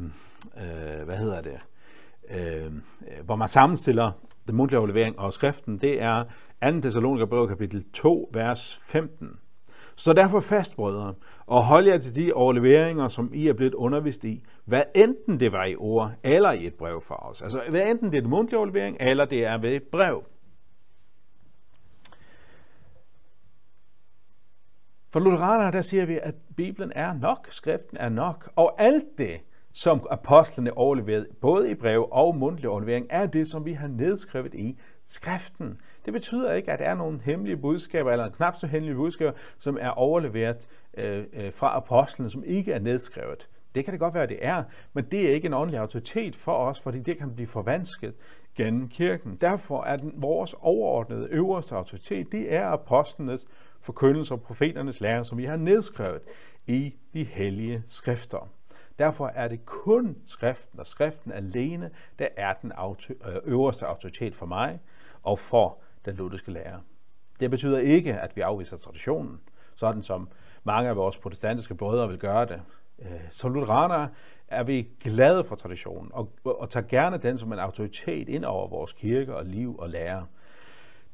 øh, 0.65 1.05
hvad 1.05 1.17
hedder 1.17 1.43
det, 1.43 1.61
øh, 2.31 2.73
hvor 3.25 3.37
man 3.37 3.49
sammenstiller 3.49 4.13
den 4.47 4.57
mundtlige 4.57 4.79
overlevering 4.79 5.19
og 5.19 5.33
skriften, 5.33 5.79
det 5.79 6.03
er 6.03 6.25
2. 6.73 6.81
Thessaloniker 6.81 7.47
kapitel 7.47 7.85
2, 7.93 8.31
vers 8.33 8.81
15. 8.83 9.39
Så 9.96 10.12
derfor 10.12 10.41
fast, 10.41 10.76
brødre, 10.76 11.14
og 11.46 11.64
hold 11.64 11.87
jer 11.87 11.99
til 11.99 12.14
de 12.14 12.32
overleveringer, 12.32 13.08
som 13.08 13.31
I 13.35 13.49
er 13.49 13.52
blevet 13.52 13.75
undervist 13.75 14.25
i, 14.25 14.43
hvad 14.64 14.82
enten 14.94 15.41
det 15.41 15.52
var 15.52 15.64
i 15.64 15.76
ord 15.76 16.12
eller 16.23 16.52
i 16.52 16.67
et 16.67 16.75
brev 16.75 17.00
for 17.00 17.14
os. 17.14 17.43
Altså 17.43 17.62
hvad 17.70 17.91
enten 17.91 18.12
det 18.12 18.19
er 18.19 18.23
en 18.23 18.31
mundtlig 18.31 18.58
overlevering, 18.58 18.96
eller 19.00 19.25
det 19.25 19.44
er 19.44 19.58
ved 19.58 19.70
et 19.70 19.82
brev. 19.82 20.25
For 25.11 25.20
lutheranere, 25.20 25.73
der 25.73 25.82
siger 25.82 26.06
vi, 26.06 26.19
at 26.23 26.35
Bibelen 26.56 26.93
er 26.94 27.12
nok, 27.12 27.46
skriften 27.50 27.96
er 28.00 28.08
nok, 28.08 28.52
og 28.56 28.75
alt 28.79 29.19
det, 29.19 29.41
som 29.73 30.06
apostlene 30.11 30.76
overleverede, 30.76 31.26
både 31.41 31.70
i 31.70 31.75
brev 31.75 32.08
og 32.12 32.37
mundtlig 32.37 32.69
overlevering, 32.69 33.06
er 33.11 33.26
det, 33.26 33.49
som 33.49 33.64
vi 33.64 33.73
har 33.73 33.88
nedskrevet 33.88 34.55
i 34.55 34.79
skriften. 35.06 35.81
Det 36.05 36.12
betyder 36.12 36.53
ikke, 36.53 36.73
at 36.73 36.79
der 36.79 36.85
er 36.85 36.95
nogle 36.95 37.21
hemmelige 37.25 37.56
budskaber, 37.56 38.12
eller 38.12 38.29
knap 38.29 38.56
så 38.56 38.67
hemmelige 38.67 38.97
budskaber, 38.97 39.33
som 39.59 39.79
er 39.81 39.89
overleveret 39.89 40.69
øh, 40.97 41.25
øh, 41.33 41.53
fra 41.53 41.77
apostlene, 41.77 42.31
som 42.31 42.45
ikke 42.47 42.73
er 42.73 42.79
nedskrevet. 42.79 43.49
Det 43.75 43.85
kan 43.85 43.93
det 43.93 44.01
godt 44.01 44.15
være, 44.15 44.23
at 44.23 44.29
det 44.29 44.39
er, 44.41 44.62
men 44.93 45.05
det 45.05 45.31
er 45.31 45.35
ikke 45.35 45.47
en 45.47 45.55
åndelig 45.55 45.81
autoritet 45.81 46.37
for 46.37 46.53
os, 46.53 46.81
fordi 46.81 47.01
det 47.01 47.19
kan 47.19 47.35
blive 47.35 47.47
forvansket 47.47 48.15
gennem 48.55 48.89
kirken. 48.89 49.37
Derfor 49.41 49.83
er 49.83 49.97
den, 49.97 50.12
vores 50.17 50.55
overordnede 50.61 51.29
øverste 51.31 51.75
autoritet, 51.75 52.33
det 52.33 52.55
er 52.55 52.67
apostlenes 52.67 53.47
forkyndelse 53.81 54.35
og 54.35 54.41
profeternes 54.41 55.01
lære, 55.01 55.25
som 55.25 55.39
vi 55.39 55.45
har 55.45 55.56
nedskrevet 55.56 56.21
i 56.67 56.95
de 57.15 57.25
hellige 57.25 57.83
skrifter. 57.87 58.49
Derfor 58.99 59.27
er 59.35 59.49
det 59.49 59.67
kun 59.67 60.17
skriften 60.27 60.81
og 60.81 60.87
skriften 60.87 61.33
alene, 61.33 61.91
der 62.19 62.29
er 62.37 62.53
den 62.53 62.73
øh, 63.11 63.35
øverste 63.45 63.87
autoritet 63.87 64.35
for 64.35 64.47
mig 64.47 64.81
og 65.23 65.39
for 65.39 65.79
den 66.05 66.17
lutherske 66.17 66.53
lære. 66.53 66.81
Det 67.41 67.51
betyder 67.51 67.79
ikke, 67.79 68.15
at 68.15 68.37
vi 68.37 68.41
afviser 68.41 68.77
traditionen, 68.77 69.41
sådan 69.75 70.03
som 70.03 70.29
mange 70.65 70.89
af 70.89 70.97
vores 70.97 71.17
protestantiske 71.17 71.75
brødre 71.75 72.09
vil 72.09 72.19
gøre 72.19 72.47
det. 72.47 72.62
Øh, 72.99 73.21
som 73.31 73.55
lutheranere 73.55 74.09
er 74.49 74.62
vi 74.62 74.89
glade 75.01 75.45
for 75.45 75.56
traditionen 75.56 76.11
og, 76.12 76.33
og 76.45 76.71
tager 76.71 76.87
gerne 76.87 77.19
den 77.19 77.39
som 77.39 77.53
en 77.53 77.59
autoritet 77.59 78.29
ind 78.29 78.45
over 78.45 78.69
vores 78.69 78.93
kirke 78.93 79.37
og 79.37 79.45
liv 79.45 79.79
og 79.79 79.89
lære. 79.91 80.27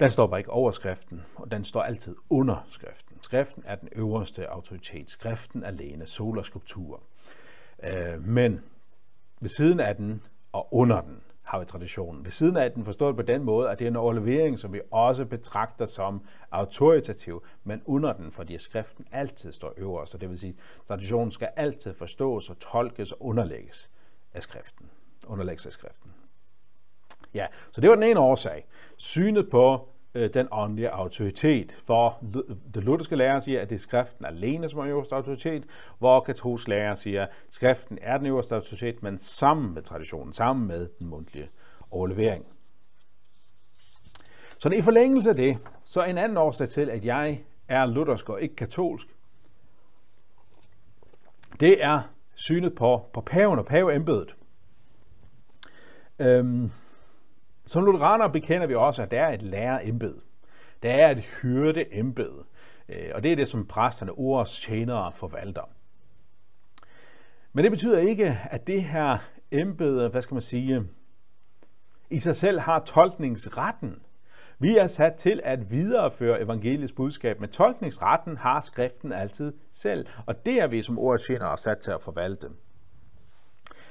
Den 0.00 0.10
står 0.10 0.26
bare 0.26 0.40
ikke 0.40 0.50
over 0.50 0.70
skriften, 0.70 1.22
og 1.34 1.50
den 1.50 1.64
står 1.64 1.82
altid 1.82 2.16
under 2.30 2.66
skriften. 2.70 3.16
Skriften 3.22 3.62
er 3.66 3.74
den 3.74 3.88
øverste 3.92 4.50
autoritet. 4.50 5.10
Skriften 5.10 5.64
alene, 5.64 6.06
sol 6.06 6.38
og 6.38 6.44
skulptur. 6.44 7.02
Øh, 7.84 8.24
men 8.24 8.60
ved 9.40 9.48
siden 9.48 9.80
af 9.80 9.96
den 9.96 10.22
og 10.52 10.74
under 10.74 11.00
den 11.00 11.20
har 11.50 11.58
vi 11.58 11.64
traditionen. 11.64 12.24
Ved 12.24 12.32
siden 12.32 12.56
af 12.56 12.72
den 12.72 12.84
forstået 12.84 13.16
på 13.16 13.22
den 13.22 13.42
måde, 13.42 13.70
at 13.70 13.78
det 13.78 13.84
er 13.84 13.88
en 13.88 13.96
overlevering, 13.96 14.58
som 14.58 14.72
vi 14.72 14.80
også 14.90 15.24
betragter 15.24 15.86
som 15.86 16.22
autoritativ, 16.50 17.44
men 17.64 17.82
under 17.86 18.12
den, 18.12 18.32
fordi 18.32 18.58
skriften 18.58 19.06
altid 19.12 19.52
står 19.52 19.72
øverst. 19.76 20.12
Så 20.12 20.18
det 20.18 20.30
vil 20.30 20.38
sige, 20.38 20.56
at 20.80 20.86
traditionen 20.88 21.30
skal 21.30 21.48
altid 21.56 21.94
forstås 21.94 22.50
og 22.50 22.58
tolkes 22.58 23.12
og 23.12 23.22
underlægges 23.22 23.90
af 24.34 24.42
skriften. 24.42 24.90
Underlægges 25.26 25.66
af 25.66 25.72
skriften. 25.72 26.10
Ja, 27.34 27.46
så 27.72 27.80
det 27.80 27.90
var 27.90 27.96
den 27.96 28.04
ene 28.04 28.20
årsag. 28.20 28.66
Synet 28.96 29.50
på 29.50 29.88
Øh, 30.14 30.34
den 30.34 30.48
åndelige 30.50 30.90
autoritet. 30.90 31.82
For 31.86 32.24
det 32.74 32.84
lutherske 32.84 33.16
lærer 33.16 33.40
siger, 33.40 33.60
at 33.60 33.70
det 33.70 33.74
er 33.74 33.80
skriften 33.80 34.24
alene, 34.24 34.68
som 34.68 34.80
er 34.80 34.86
øverste 34.86 35.14
autoritet, 35.14 35.64
hvor 35.98 36.20
katolsk 36.20 36.68
lærer 36.68 36.94
siger, 36.94 37.22
at 37.22 37.28
skriften 37.50 37.98
er 38.02 38.18
den 38.18 38.26
øverste 38.26 38.54
autoritet, 38.54 39.02
men 39.02 39.18
sammen 39.18 39.74
med 39.74 39.82
traditionen, 39.82 40.32
sammen 40.32 40.68
med 40.68 40.88
den 40.98 41.06
mundtlige 41.06 41.50
overlevering. 41.90 42.46
Så 44.58 44.68
i 44.68 44.82
forlængelse 44.82 45.30
af 45.30 45.36
det, 45.36 45.58
så 45.84 46.04
en 46.04 46.18
anden 46.18 46.36
årsag 46.36 46.68
til, 46.68 46.90
at 46.90 47.04
jeg 47.04 47.40
er 47.68 47.86
luthersk 47.86 48.28
og 48.28 48.42
ikke 48.42 48.56
katolsk, 48.56 49.06
det 51.60 51.84
er 51.84 52.00
synet 52.34 52.74
på, 52.74 53.06
på 53.12 53.20
paven 53.20 53.58
og 53.58 53.66
paveembedet. 53.66 54.36
Øhm, 56.18 56.70
som 57.70 57.84
lutheraner 57.84 58.28
bekender 58.28 58.66
vi 58.66 58.74
også, 58.74 59.02
at 59.02 59.10
der 59.10 59.20
er 59.20 59.32
et 59.32 59.42
lærerembed. 59.42 60.14
Der 60.82 60.90
er 60.90 61.10
et 61.10 61.18
hyrdeembed. 61.18 62.32
Øh, 62.88 63.10
og 63.14 63.22
det 63.22 63.32
er 63.32 63.36
det, 63.36 63.48
som 63.48 63.66
præsterne 63.66 64.12
ordets 64.12 64.60
tjenere 64.60 65.12
forvalter. 65.12 65.62
Men 67.52 67.64
det 67.64 67.72
betyder 67.72 67.98
ikke, 67.98 68.38
at 68.50 68.66
det 68.66 68.84
her 68.84 69.18
embede, 69.50 70.08
hvad 70.08 70.22
skal 70.22 70.34
man 70.34 70.40
sige, 70.40 70.82
i 72.10 72.20
sig 72.20 72.36
selv 72.36 72.60
har 72.60 72.78
tolkningsretten. 72.78 74.02
Vi 74.58 74.76
er 74.76 74.86
sat 74.86 75.14
til 75.14 75.40
at 75.44 75.70
videreføre 75.70 76.40
evangeliets 76.40 76.92
budskab, 76.92 77.40
men 77.40 77.50
tolkningsretten 77.50 78.36
har 78.36 78.60
skriften 78.60 79.12
altid 79.12 79.52
selv, 79.70 80.06
og 80.26 80.46
det 80.46 80.60
er 80.60 80.66
vi 80.66 80.82
som 80.82 80.98
ordets 80.98 81.26
tjenere 81.26 81.56
sat 81.56 81.78
til 81.78 81.90
at 81.90 82.02
forvalte. 82.02 82.48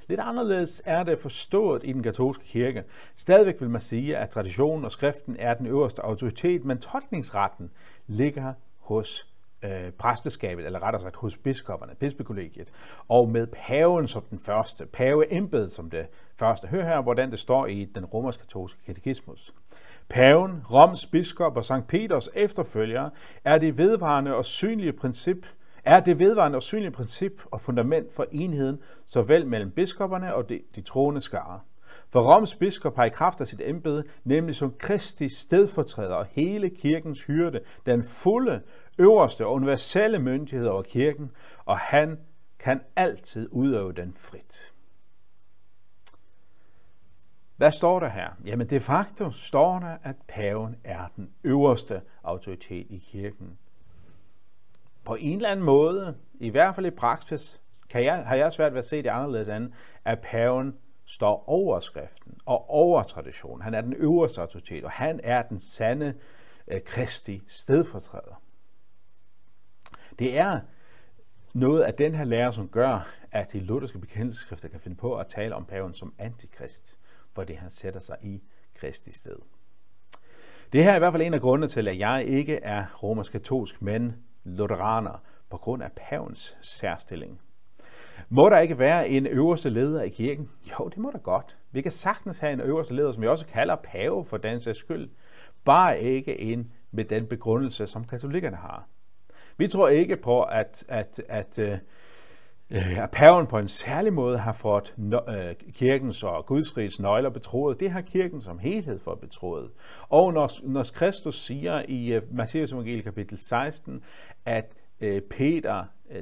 Lidt 0.09 0.19
anderledes 0.19 0.81
er 0.85 1.03
det 1.03 1.19
forstået 1.19 1.81
i 1.85 1.93
den 1.93 2.03
katolske 2.03 2.43
kirke. 2.43 2.83
Stadigvæk 3.15 3.61
vil 3.61 3.69
man 3.69 3.81
sige, 3.81 4.17
at 4.17 4.29
traditionen 4.29 4.85
og 4.85 4.91
skriften 4.91 5.35
er 5.39 5.53
den 5.53 5.65
øverste 5.65 6.01
autoritet, 6.01 6.65
men 6.65 6.77
tolkningsretten 6.77 7.71
ligger 8.07 8.53
hos 8.77 9.27
øh, 9.63 9.91
præsteskabet, 9.91 10.65
eller 10.65 10.83
rettere 10.83 11.01
sagt 11.01 11.15
hos 11.15 11.37
biskopperne, 11.37 11.95
bispekollegiet, 11.95 12.71
og 13.07 13.29
med 13.29 13.47
paven 13.47 14.07
som 14.07 14.23
den 14.29 14.39
første, 14.39 14.85
paveembedet 14.85 15.73
som 15.73 15.89
det 15.89 16.07
første. 16.39 16.67
Hør 16.67 16.83
her, 16.83 17.01
hvordan 17.01 17.31
det 17.31 17.39
står 17.39 17.65
i 17.65 17.85
den 17.95 18.05
romersk-katolske 18.05 18.85
katekismus. 18.85 19.53
Paven, 20.09 20.63
Roms 20.71 21.05
biskop 21.05 21.57
og 21.57 21.63
Sankt 21.65 21.87
Peters 21.87 22.29
efterfølger 22.33 23.09
er 23.43 23.57
det 23.57 23.77
vedvarende 23.77 24.35
og 24.35 24.45
synlige 24.45 24.93
princip 24.93 25.45
er 25.89 25.99
det 25.99 26.19
vedvarende 26.19 26.55
og 26.55 26.63
synlige 26.63 26.91
princip 26.91 27.41
og 27.45 27.61
fundament 27.61 28.13
for 28.13 28.25
enheden, 28.31 28.79
såvel 29.05 29.47
mellem 29.47 29.71
biskopperne 29.71 30.35
og 30.35 30.49
de, 30.49 30.61
de 30.75 30.81
troende 30.81 31.19
skare. 31.21 31.59
For 32.09 32.33
Roms 32.33 32.55
biskop 32.55 32.95
har 32.95 33.05
i 33.05 33.09
kraft 33.09 33.41
af 33.41 33.47
sit 33.47 33.61
embede, 33.63 34.03
nemlig 34.23 34.55
som 34.55 34.73
Kristi 34.79 35.29
stedfortræder 35.29 36.15
og 36.15 36.25
hele 36.25 36.69
kirkens 36.69 37.25
hyrde, 37.25 37.59
den 37.85 38.03
fulde, 38.03 38.61
øverste 38.97 39.45
og 39.45 39.53
universelle 39.53 40.19
myndighed 40.19 40.67
over 40.67 40.81
kirken, 40.81 41.31
og 41.65 41.77
han 41.77 42.19
kan 42.59 42.81
altid 42.95 43.49
udøve 43.51 43.93
den 43.93 44.13
frit. 44.13 44.73
Hvad 47.57 47.71
står 47.71 47.99
der 47.99 48.09
her? 48.09 48.29
Jamen 48.45 48.69
de 48.69 48.79
facto 48.79 49.31
står 49.31 49.79
der, 49.79 49.97
at 50.03 50.15
paven 50.27 50.75
er 50.83 51.07
den 51.15 51.29
øverste 51.43 52.01
autoritet 52.23 52.87
i 52.89 52.97
kirken. 52.97 53.57
På 55.05 55.15
en 55.19 55.35
eller 55.35 55.49
anden 55.49 55.65
måde, 55.65 56.15
i 56.39 56.49
hvert 56.49 56.75
fald 56.75 56.85
i 56.85 56.89
praksis, 56.89 57.61
kan 57.89 58.03
jeg, 58.03 58.25
har 58.25 58.35
jeg 58.35 58.53
svært 58.53 58.73
ved 58.73 58.79
at 58.79 58.85
se 58.85 58.97
det 58.97 59.09
anderledes 59.09 59.47
andet, 59.47 59.73
at 60.05 60.19
paven 60.19 60.77
står 61.05 61.43
over 61.49 61.79
skriften 61.79 62.37
og 62.45 62.69
over 62.69 63.03
traditionen. 63.03 63.61
Han 63.61 63.73
er 63.73 63.81
den 63.81 63.93
øverste 63.93 64.41
autoritet, 64.41 64.83
og 64.83 64.91
han 64.91 65.19
er 65.23 65.41
den 65.41 65.59
sande 65.59 66.13
øh, 66.67 66.81
kristi 66.85 67.41
stedfortræder. 67.47 68.41
Det 70.19 70.37
er 70.37 70.59
noget 71.53 71.81
af 71.81 71.93
den 71.93 72.15
her 72.15 72.23
lære, 72.23 72.53
som 72.53 72.67
gør, 72.67 73.07
at 73.31 73.53
de 73.53 73.59
lutherske 73.59 73.99
bekendelseskrifter 73.99 74.67
kan 74.67 74.79
finde 74.79 74.97
på 74.97 75.15
at 75.15 75.27
tale 75.27 75.55
om 75.55 75.65
paven 75.65 75.93
som 75.93 76.13
antikrist 76.17 76.99
fordi 77.39 77.53
han 77.53 77.69
sætter 77.69 77.99
sig 77.99 78.17
i 78.23 78.41
Kristi 78.75 79.11
sted. 79.11 79.35
Det 80.73 80.83
her 80.83 80.91
er 80.91 80.95
i 80.95 80.99
hvert 80.99 81.13
fald 81.13 81.23
en 81.23 81.33
af 81.33 81.41
grundene 81.41 81.67
til, 81.67 81.87
at 81.87 81.99
jeg 81.99 82.25
ikke 82.27 82.55
er 82.55 82.85
romersk-katolsk, 83.03 83.81
men 83.81 84.15
lutheraner 84.55 85.21
på 85.49 85.57
grund 85.57 85.83
af 85.83 85.91
pavens 85.91 86.57
særstilling. 86.61 87.41
Må 88.29 88.49
der 88.49 88.59
ikke 88.59 88.79
være 88.79 89.09
en 89.09 89.27
øverste 89.27 89.69
leder 89.69 90.01
i 90.01 90.09
kirken? 90.09 90.49
Jo, 90.71 90.87
det 90.87 90.97
må 90.97 91.11
der 91.11 91.19
godt. 91.19 91.57
Vi 91.71 91.81
kan 91.81 91.91
sagtens 91.91 92.39
have 92.39 92.53
en 92.53 92.61
øverste 92.61 92.95
leder, 92.95 93.11
som 93.11 93.21
vi 93.21 93.27
også 93.27 93.45
kalder 93.45 93.75
pave 93.75 94.25
for 94.25 94.37
den 94.37 94.61
sags 94.61 94.79
skyld. 94.79 95.09
Bare 95.65 96.01
ikke 96.01 96.41
en 96.41 96.71
med 96.91 97.05
den 97.05 97.27
begrundelse, 97.27 97.87
som 97.87 98.05
katolikkerne 98.05 98.57
har. 98.57 98.87
Vi 99.57 99.67
tror 99.67 99.87
ikke 99.87 100.17
på, 100.17 100.41
at, 100.41 100.85
at, 100.87 101.21
at, 101.29 101.59
at 101.59 101.81
at 102.71 103.11
paven 103.11 103.47
på 103.47 103.57
en 103.57 103.67
særlig 103.67 104.13
måde 104.13 104.37
har 104.37 104.53
fået 104.53 104.95
øh, 105.29 105.71
kirkens 105.73 106.23
og 106.23 106.45
Guds 106.45 106.77
rigs 106.77 106.99
nøgler 106.99 107.29
betroet. 107.29 107.79
Det 107.79 107.91
har 107.91 108.01
kirken 108.01 108.41
som 108.41 108.59
helhed 108.59 108.99
fået 108.99 109.19
betroet. 109.19 109.71
Og 110.09 110.33
når, 110.33 110.49
når 110.63 110.85
Kristus 110.93 111.45
siger 111.45 111.83
i 111.87 112.13
øh, 112.13 112.21
Matthæus 112.31 112.71
evangelie 112.71 113.01
kapitel 113.01 113.37
16, 113.37 114.03
at 114.45 114.73
øh, 115.01 115.21
Peter, 115.21 115.85
uh, 116.09 116.15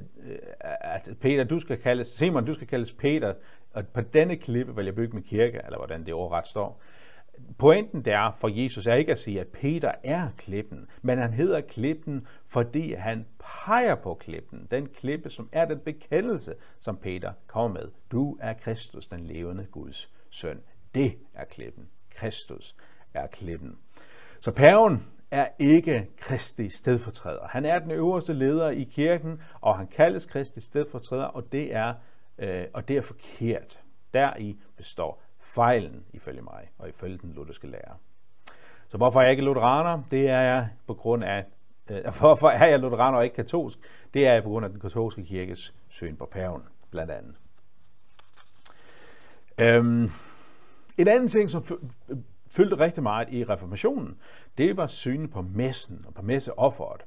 at 0.81 1.09
Peter, 1.21 1.43
du 1.43 1.59
skal 1.59 1.77
kaldes, 1.77 2.07
Simon, 2.07 2.45
du 2.45 2.53
skal 2.53 2.67
kaldes 2.67 2.91
Peter, 2.91 3.33
og 3.74 3.88
på 3.88 4.01
denne 4.01 4.36
klippe 4.36 4.75
vil 4.75 4.86
jeg 4.86 4.95
bygge 4.95 5.13
min 5.13 5.24
kirke, 5.24 5.62
eller 5.65 5.77
hvordan 5.77 6.05
det 6.05 6.13
ordret 6.13 6.47
står, 6.47 6.81
Pointen 7.57 8.05
der 8.05 8.31
for 8.39 8.47
Jesus 8.47 8.88
er 8.88 8.93
ikke 8.93 9.12
at 9.12 9.19
sige, 9.19 9.39
at 9.39 9.47
Peter 9.47 9.91
er 10.03 10.29
klippen, 10.38 10.88
men 11.01 11.17
han 11.17 11.33
hedder 11.33 11.62
klippen, 11.62 12.27
fordi 12.47 12.93
han 12.93 13.25
peger 13.39 13.95
på 13.95 14.13
klippen. 14.13 14.67
Den 14.69 14.88
klippe, 14.89 15.29
som 15.29 15.50
er 15.51 15.65
den 15.65 15.79
bekendelse, 15.79 16.55
som 16.79 16.97
Peter 16.97 17.33
kommer 17.47 17.79
med. 17.79 17.91
Du 18.12 18.38
er 18.41 18.53
Kristus, 18.53 19.07
den 19.07 19.19
levende 19.19 19.67
Guds 19.71 20.12
søn. 20.29 20.62
Det 20.95 21.17
er 21.33 21.45
klippen. 21.45 21.89
Kristus 22.09 22.75
er 23.13 23.27
klippen. 23.27 23.77
Så 24.41 24.51
paven 24.51 25.03
er 25.31 25.48
ikke 25.60 26.10
Kristi 26.17 26.69
stedfortræder. 26.69 27.48
Han 27.48 27.65
er 27.65 27.79
den 27.79 27.91
øverste 27.91 28.34
leder 28.34 28.69
i 28.69 28.84
kirken, 28.84 29.41
og 29.62 29.77
han 29.77 29.88
kaldes 29.88 30.25
Kristi 30.25 30.62
stedfortræder, 30.62 31.25
og 31.25 31.51
det 31.51 31.75
er, 31.75 31.93
øh, 32.38 32.65
og 32.74 32.88
det 32.88 32.98
er 32.98 33.01
forkert. 33.01 33.79
Deri 34.13 34.60
består 34.77 35.22
fejlen, 35.39 36.05
ifølge 36.13 36.41
mig, 36.41 36.69
og 36.77 36.89
ifølge 36.89 37.17
den 37.17 37.34
lutherske 37.34 37.67
lære. 37.67 37.98
Så 38.88 38.98
hvorfor 38.98 39.19
er 39.19 39.24
jeg 39.24 39.31
ikke 39.31 39.43
lutheraner? 39.43 40.03
Det 40.12 40.29
er 40.29 40.41
jeg 40.41 40.69
på 40.88 40.93
grund 40.93 41.24
af, 41.24 41.46
øh, 41.89 42.01
hvorfor 42.19 42.48
er 42.48 42.65
jeg 42.65 42.79
lutheraner 42.79 43.17
og 43.17 43.24
ikke 43.24 43.36
katolsk? 43.36 43.79
Det 44.13 44.27
er 44.27 44.34
jeg 44.34 44.43
på 44.43 44.50
grund 44.50 44.65
af 44.65 44.72
den 44.72 44.79
katolske 44.79 45.25
kirkes 45.25 45.74
syn 45.88 46.15
på 46.15 46.29
paven, 46.31 46.62
blandt 46.91 47.12
andet. 47.12 47.36
Øhm, 49.62 50.12
en 50.98 51.07
anden 51.07 51.27
ting, 51.27 51.50
som 51.50 51.63
fyldte 52.57 52.79
rigtig 52.79 53.03
meget 53.03 53.27
i 53.31 53.43
reformationen, 53.43 54.17
det 54.57 54.77
var 54.77 54.87
synet 54.87 55.31
på 55.31 55.41
messen 55.41 56.05
og 56.07 56.13
på 56.13 56.21
messeofferet. 56.21 57.01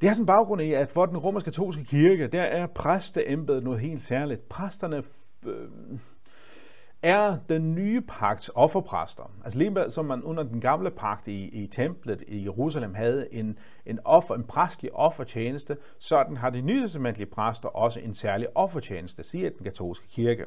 Det 0.00 0.08
har 0.08 0.14
sådan 0.14 0.26
baggrund 0.26 0.62
i, 0.62 0.72
at 0.72 0.88
for 0.88 1.06
den 1.06 1.16
romersk-katolske 1.16 1.84
kirke, 1.84 2.26
der 2.26 2.42
er 2.42 2.66
præsteembedet 2.66 3.64
noget 3.64 3.80
helt 3.80 4.00
særligt. 4.00 4.48
Præsterne 4.48 5.02
øh, 5.46 5.68
er 7.04 7.38
den 7.48 7.74
nye 7.74 8.00
pagts 8.00 8.50
offerpræster. 8.54 9.30
Altså 9.44 9.58
lige 9.58 9.90
som 9.90 10.04
man 10.04 10.22
under 10.22 10.42
den 10.42 10.60
gamle 10.60 10.90
pagt 10.90 11.28
i, 11.28 11.48
i 11.48 11.66
templet 11.66 12.22
i 12.28 12.44
Jerusalem 12.44 12.94
havde 12.94 13.34
en, 13.34 13.58
en, 13.86 13.98
offer, 14.04 14.34
en 14.34 14.44
præstlig 14.44 14.94
offertjeneste, 14.94 15.76
sådan 15.98 16.36
har 16.36 16.50
de 16.50 16.60
nytestamentlige 16.60 17.26
præster 17.26 17.68
også 17.68 18.00
en 18.00 18.14
særlig 18.14 18.48
offertjeneste, 18.54 19.22
siger 19.22 19.50
den 19.50 19.64
katolske 19.64 20.08
kirke. 20.08 20.44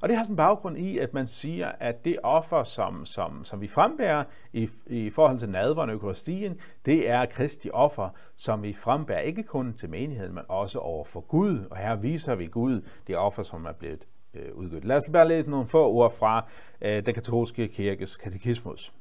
Og 0.00 0.08
det 0.08 0.16
har 0.16 0.24
sådan 0.24 0.36
baggrund 0.36 0.78
i, 0.78 0.98
at 0.98 1.14
man 1.14 1.26
siger, 1.26 1.72
at 1.80 2.04
det 2.04 2.18
offer, 2.22 2.64
som, 2.64 3.04
som, 3.04 3.44
som 3.44 3.60
vi 3.60 3.68
frembærer 3.68 4.24
i, 4.52 4.68
i 4.86 5.10
forhold 5.10 5.38
til 5.38 5.48
nadveren 5.48 5.90
og 5.90 5.94
økoristien, 5.94 6.60
det 6.86 7.10
er 7.10 7.26
Kristi 7.26 7.70
offer, 7.70 8.08
som 8.36 8.62
vi 8.62 8.72
frembærer 8.72 9.20
ikke 9.20 9.42
kun 9.42 9.74
til 9.74 9.90
menigheden, 9.90 10.34
men 10.34 10.44
også 10.48 10.78
over 10.78 11.04
for 11.04 11.20
Gud. 11.20 11.66
Og 11.70 11.76
her 11.76 11.96
viser 11.96 12.34
vi 12.34 12.46
Gud 12.46 12.80
det 13.06 13.16
offer, 13.16 13.42
som 13.42 13.64
er 13.64 13.72
blevet 13.72 14.06
øh, 14.34 14.54
udgivet. 14.54 14.84
Lad 14.84 14.96
os 14.96 15.02
bare 15.12 15.28
læse 15.28 15.50
nogle 15.50 15.68
få 15.68 15.88
ord 15.88 16.12
fra 16.18 16.46
øh, 16.82 17.06
den 17.06 17.14
katolske 17.14 17.68
kirkes 17.68 18.16
katekismus. 18.16 18.92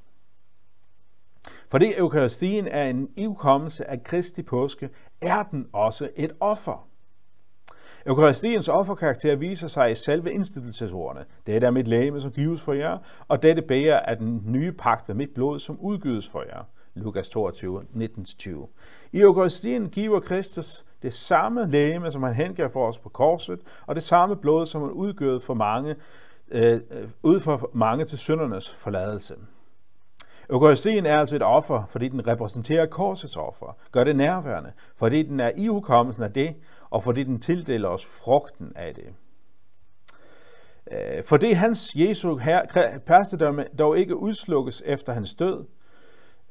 Fordi 1.69 1.93
eukaristien 1.97 2.67
er 2.67 2.89
en 2.89 3.09
ivkommelse 3.17 3.89
af 3.89 4.03
Kristi 4.03 4.41
påske, 4.41 4.89
er 5.21 5.43
den 5.43 5.67
også 5.73 6.09
et 6.15 6.31
offer. 6.39 6.87
Eukaristiens 8.05 8.67
offerkarakter 8.67 9.35
viser 9.35 9.67
sig 9.67 9.91
i 9.91 9.95
selve 9.95 10.33
institutionsordene. 10.33 11.25
Det 11.47 11.63
er 11.63 11.71
mit 11.71 11.87
læme, 11.87 12.21
som 12.21 12.31
gives 12.31 12.61
for 12.61 12.73
jer, 12.73 12.97
og 13.27 13.43
dette 13.43 13.61
bærer 13.61 13.99
af 13.99 14.17
den 14.17 14.41
nye 14.45 14.71
pagt 14.71 15.07
ved 15.07 15.15
mit 15.15 15.29
blod, 15.35 15.59
som 15.59 15.79
udgives 15.79 16.29
for 16.29 16.43
jer. 16.43 16.63
Lukas 16.93 17.29
22, 17.29 17.81
19-20. 17.81 18.67
I 19.11 19.21
Eukaristien 19.21 19.89
giver 19.89 20.19
Kristus 20.19 20.85
det 21.01 21.13
samme 21.13 21.69
lægeme, 21.69 22.11
som 22.11 22.23
han 22.23 22.33
hengav 22.33 22.69
for 22.69 22.87
os 22.87 22.99
på 22.99 23.09
korset, 23.09 23.59
og 23.85 23.95
det 23.95 24.03
samme 24.03 24.35
blod, 24.35 24.65
som 24.65 24.81
han 24.81 24.91
udgød 24.91 25.39
for 25.39 25.53
mange, 25.53 25.95
øh, 26.51 26.73
øh, 26.91 27.09
ud 27.23 27.39
for 27.39 27.69
mange 27.73 28.05
til 28.05 28.17
syndernes 28.17 28.69
forladelse. 28.69 29.35
Eukaristien 30.49 31.05
er 31.05 31.19
altså 31.19 31.35
et 31.35 31.43
offer, 31.43 31.83
fordi 31.85 32.07
den 32.07 32.27
repræsenterer 32.27 32.85
korsets 32.85 33.37
offer, 33.37 33.77
gør 33.91 34.03
det 34.03 34.15
nærværende, 34.15 34.71
fordi 34.95 35.23
den 35.23 35.39
er 35.39 35.51
i 35.55 35.67
hukommelsen 35.67 36.23
af 36.23 36.33
det, 36.33 36.55
og 36.89 37.03
fordi 37.03 37.23
den 37.23 37.39
tildeler 37.39 37.89
os 37.89 38.05
frugten 38.05 38.71
af 38.75 38.95
det. 38.95 39.13
Øh, 40.91 41.23
for 41.23 41.37
det 41.37 41.55
hans 41.55 41.95
Jesu 41.95 42.35
her, 42.35 43.67
dog 43.79 43.97
ikke 43.97 44.15
udslukkes 44.15 44.83
efter 44.85 45.13
hans 45.13 45.33
død, 45.33 45.65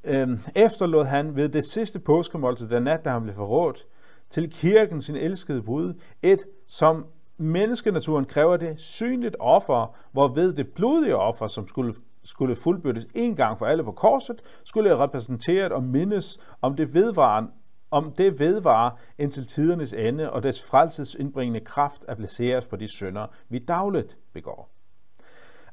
øh, 0.05 0.29
efterlod 0.55 1.05
han 1.05 1.37
ved 1.37 1.49
det 1.49 1.65
sidste 1.65 1.99
påskemåltid, 1.99 2.69
den 2.69 2.83
nat, 2.83 3.05
da 3.05 3.11
han 3.11 3.23
blev 3.23 3.35
forrådt, 3.35 3.87
til 4.31 4.51
kirken 4.51 5.01
sin 5.01 5.17
elskede 5.17 5.63
brud, 5.63 5.95
et 6.23 6.45
som 6.67 7.07
menneskenaturen 7.37 8.25
kræver 8.25 8.57
det 8.57 8.81
synligt 8.81 9.37
offer, 9.41 9.97
hvorved 10.13 10.53
det 10.53 10.69
blodige 10.69 11.17
offer, 11.17 11.47
som 11.47 11.69
skulle, 11.69 11.95
skulle 12.25 12.57
fuldbyrdes 12.57 13.07
en 13.15 13.37
gang 13.37 13.59
for 13.59 13.67
alle 13.67 13.85
på 13.85 13.93
korset, 13.93 14.43
skulle 14.65 14.99
repræsenteret 14.99 15.73
og 15.73 15.83
mindes 15.83 16.39
om 16.63 16.77
det 16.77 16.95
vedvarende 16.95 17.51
om 17.91 18.13
det 18.13 18.39
vedvarer 18.39 18.91
indtil 19.19 19.47
tidernes 19.47 19.93
ende, 19.93 20.33
og 20.33 20.43
dets 20.43 20.63
frelsesindbringende 20.63 21.61
kraft 21.61 22.05
at 22.09 22.17
placeres 22.17 22.67
på 22.67 22.77
de 22.77 22.89
synder, 22.89 23.27
vi 23.49 23.59
dagligt 23.59 24.19
begår. 24.33 24.71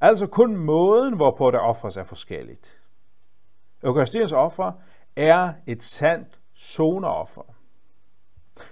Altså 0.02 0.28
kun 0.28 0.56
måden, 0.56 1.16
hvorpå 1.16 1.52
der 1.52 1.60
offres, 1.60 1.98
er 1.98 2.04
forskelligt. 2.04 2.82
Eukaristiens 3.84 4.32
offer 4.32 4.72
er 5.16 5.54
et 5.68 5.84
sandt 5.84 6.40
zoneoffer. 6.56 7.57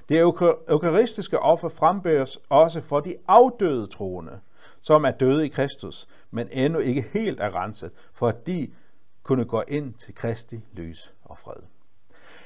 Det 0.10 0.20
eukaristiske 0.68 1.40
offer 1.40 1.70
frembæres 1.70 2.38
også 2.50 2.82
for 2.82 3.00
de 3.00 3.16
afdøde 3.28 3.88
troende, 3.88 4.40
som 4.82 5.06
er 5.06 5.12
døde 5.12 5.46
i 5.46 5.50
Kristus, 5.50 6.08
men 6.32 6.48
endnu 6.52 6.80
ikke 6.80 7.06
helt 7.14 7.40
er 7.40 7.56
renset, 7.56 7.92
for 8.14 8.28
at 8.28 8.48
de 8.48 8.68
kunne 9.24 9.46
gå 9.46 9.64
ind 9.68 9.94
til 9.94 10.16
Kristi 10.16 10.60
lys 10.74 11.14
og 11.24 11.38
fred. 11.38 11.62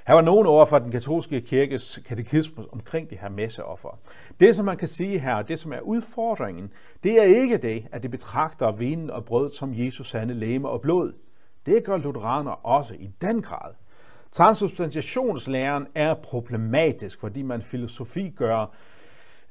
Her 0.07 0.13
var 0.13 0.21
nogle 0.21 0.49
ord 0.49 0.67
fra 0.67 0.79
den 0.79 0.91
katolske 0.91 1.41
kirkes 1.41 1.99
katekismus 2.05 2.65
omkring 2.71 3.09
de 3.09 3.15
her 3.15 3.29
messeoffer. 3.29 3.99
Det, 4.39 4.55
som 4.55 4.65
man 4.65 4.77
kan 4.77 4.87
sige 4.87 5.19
her, 5.19 5.41
det 5.41 5.59
som 5.59 5.73
er 5.73 5.79
udfordringen, 5.79 6.71
det 7.03 7.19
er 7.19 7.23
ikke 7.23 7.57
det, 7.57 7.87
at 7.91 8.03
de 8.03 8.09
betragter 8.09 8.71
vinen 8.71 9.09
og 9.09 9.25
brød 9.25 9.49
som 9.49 9.73
Jesus 9.73 10.09
sande 10.09 10.33
læme 10.33 10.69
og 10.69 10.81
blod. 10.81 11.13
Det 11.65 11.83
gør 11.83 11.97
lutheraner 11.97 12.51
også 12.51 12.93
i 12.93 13.09
den 13.21 13.41
grad. 13.41 13.73
Transubstantiationslæren 14.31 15.87
er 15.95 16.13
problematisk, 16.13 17.19
fordi 17.19 17.41
man 17.41 17.61
filosofi 17.61 18.29
gør 18.29 18.75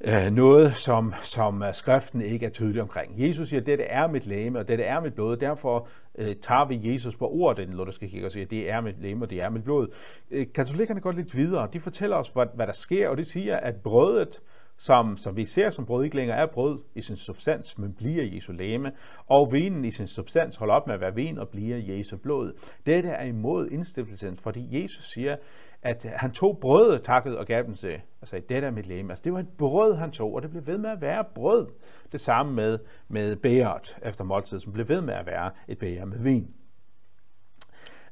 øh, 0.00 0.30
noget, 0.30 0.75
som, 0.75 1.14
som 1.23 1.62
øh, 1.62 1.75
skriften 1.75 2.20
ikke 2.20 2.47
er 2.47 2.50
tydelig 2.50 2.82
omkring. 2.82 3.12
Jesus 3.16 3.49
siger, 3.49 3.61
at 3.61 3.66
dette 3.66 3.85
er 3.85 4.06
mit 4.06 4.26
læme, 4.26 4.58
og 4.58 4.68
dette 4.68 4.85
er 4.85 5.00
mit 5.00 5.14
blod. 5.14 5.37
Derfor 5.37 5.88
øh, 6.18 6.37
tager 6.37 6.64
vi 6.64 6.92
Jesus 6.92 7.16
på 7.16 7.28
ordet, 7.28 7.66
den 7.68 7.76
lutherske 7.76 8.08
kirke, 8.08 8.26
og 8.26 8.32
siger, 8.32 8.44
at 8.44 8.50
det 8.50 8.70
er 8.70 8.80
mit 8.80 9.02
læme, 9.02 9.25
og 9.25 9.30
det 9.30 9.40
er 9.42 9.49
mit 9.49 9.64
blod. 9.64 9.88
Øh, 10.30 10.47
katolikkerne 10.54 11.00
går 11.00 11.12
lidt 11.12 11.37
videre. 11.37 11.68
De 11.73 11.80
fortæller 11.80 12.16
os, 12.16 12.28
hvad, 12.28 12.47
hvad 12.54 12.66
der 12.66 12.73
sker, 12.73 13.08
og 13.08 13.16
de 13.16 13.25
siger, 13.25 13.56
at 13.56 13.76
brødet 13.76 14.40
som, 14.78 15.16
som 15.16 15.37
vi 15.37 15.44
ser 15.44 15.70
som 15.70 15.87
brød, 15.87 16.04
ikke 16.04 16.16
længere 16.16 16.37
er 16.37 16.47
brød 16.47 16.78
i 16.94 17.00
sin 17.00 17.16
substans, 17.16 17.78
men 17.78 17.94
bliver 17.94 18.25
Jesu 18.25 18.52
læme, 18.52 18.92
og 19.26 19.52
vinen 19.52 19.85
i 19.85 19.90
sin 19.90 20.06
substans 20.06 20.56
holder 20.56 20.75
op 20.75 20.87
med 20.87 20.94
at 20.94 21.00
være 21.00 21.14
vin 21.14 21.38
og 21.38 21.49
bliver 21.49 21.76
Jesu 21.76 22.16
blod. 22.16 22.52
Dette 22.87 23.08
er 23.08 23.25
imod 23.25 23.68
indstiftelsen, 23.68 24.37
fordi 24.37 24.82
Jesus 24.82 25.11
siger, 25.12 25.37
at 25.82 26.06
han 26.16 26.32
tog 26.32 26.58
brødet, 26.61 27.02
takket 27.02 27.38
og 27.38 27.47
gav 27.47 27.62
dem 27.62 27.75
til, 27.75 28.00
og 28.20 28.28
sagde, 28.28 28.47
dette 28.49 28.66
er 28.66 28.70
mit 28.70 28.87
læme. 28.87 29.11
Altså 29.11 29.25
det 29.25 29.32
var 29.32 29.40
et 29.40 29.49
brød, 29.58 29.94
han 29.94 30.11
tog, 30.11 30.35
og 30.35 30.42
det 30.42 30.50
blev 30.50 30.66
ved 30.66 30.78
med 30.78 30.90
at 30.90 31.00
være 31.00 31.25
brød. 31.35 31.66
Det 32.12 32.20
samme 32.20 32.52
med, 32.52 32.78
med 33.08 33.37
bæret 33.37 33.99
efter 34.02 34.25
måltid, 34.25 34.61
som 34.61 34.73
blev 34.73 34.88
ved 34.88 35.00
med 35.00 35.14
at 35.14 35.26
være 35.26 35.50
et 35.68 35.78
bæger 35.78 36.04
med 36.04 36.18
vin. 36.18 36.54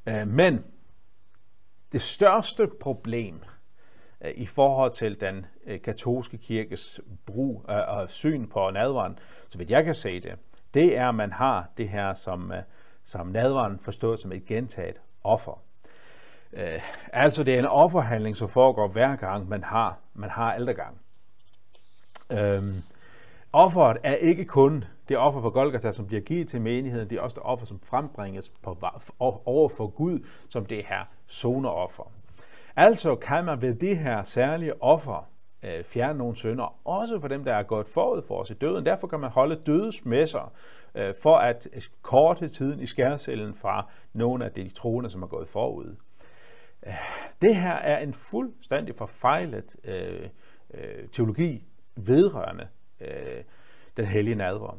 Øh, 0.08 0.28
men 0.28 0.64
det 1.92 2.00
største 2.00 2.68
problem 2.80 3.40
i 4.35 4.47
forhold 4.47 4.92
til 4.92 5.21
den 5.21 5.47
øh, 5.66 5.80
katolske 5.80 6.38
kirkes 6.38 7.00
brug 7.26 7.64
og 7.68 8.11
syn 8.11 8.47
på 8.47 8.71
nadvaren, 8.71 9.18
så 9.49 9.59
vidt 9.59 9.71
jeg 9.71 9.85
kan 9.85 9.95
se 9.95 10.21
det, 10.21 10.35
det 10.75 10.97
er, 10.97 11.09
at 11.09 11.14
man 11.14 11.33
har 11.33 11.68
det 11.76 11.88
her 11.88 12.14
som, 12.14 12.52
øh, 12.52 12.62
som 13.04 13.26
nadvaren 13.26 13.78
forstået 13.78 14.21
som 14.21 14.33
et 14.33 14.45
gentaget 14.47 15.00
offer. 15.25 15.62
Øh, 16.52 16.80
altså 17.12 17.42
det 17.42 17.54
er 17.54 17.59
en 17.59 17.66
offerhandling, 17.66 18.37
som 18.37 18.49
foregår 18.49 18.88
hver 18.88 19.16
gang, 19.16 19.49
man 19.49 19.64
har, 19.64 19.99
man 20.14 20.30
har 20.30 20.52
aldergang. 20.52 21.00
Øhm, 22.33 22.83
offeret 23.52 23.99
er 24.02 24.14
ikke 24.14 24.45
kun 24.45 24.85
det 25.09 25.16
offer 25.18 25.40
for 25.40 25.50
Golgata, 25.50 25.92
som 25.92 26.06
bliver 26.06 26.23
givet 26.23 26.49
til 26.49 26.61
menigheden, 26.61 27.11
det 27.11 27.18
er 27.18 27.23
også 27.23 27.35
det 27.35 27.42
offer, 27.42 27.66
som 27.66 27.80
frembringes 27.83 28.49
på, 28.49 28.78
over 29.18 29.68
for 29.68 29.87
Gud, 29.87 30.26
som 30.49 30.66
det 30.66 30.85
her 30.85 31.04
zoneoffer. 31.28 32.12
Altså 32.76 33.14
kan 33.14 33.45
man 33.45 33.62
ved 33.62 33.75
det 33.75 33.99
her 33.99 34.25
særlige 34.25 34.83
offer 34.83 35.28
øh, 35.62 35.85
fjerne 35.85 36.18
nogle 36.18 36.37
sønder, 36.37 36.78
også 36.85 37.21
for 37.21 37.28
dem, 37.28 37.45
der 37.45 37.54
er 37.54 37.62
gået 37.62 37.87
forud 37.87 38.23
for 38.23 38.40
os 38.40 38.50
i 38.50 38.54
døden. 38.54 38.87
Derfor 38.87 39.06
kan 39.06 39.21
man 39.21 39.30
holde 39.30 39.56
dødsmesser 39.66 40.52
øh, 40.95 41.14
for 41.23 41.37
at 41.37 41.68
korte 42.02 42.49
tiden 42.49 42.80
i 42.80 42.87
skærcellen 42.87 43.54
fra 43.54 43.90
nogle 44.12 44.45
af 44.45 44.52
de 44.52 44.68
troende, 44.68 45.11
som 45.11 45.23
er 45.23 45.26
gået 45.26 45.49
forud. 45.49 45.97
Øh, 46.87 46.92
det 47.42 47.56
her 47.56 47.75
er 47.75 47.99
en 47.99 48.12
fuldstændig 48.12 48.95
forfejlet 48.95 49.76
øh, 49.85 50.28
øh, 50.75 51.09
teologi 51.12 51.64
vedrørende 51.97 52.68
øh, 53.00 53.42
den 53.97 54.04
hellige 54.04 54.35
nadver. 54.35 54.78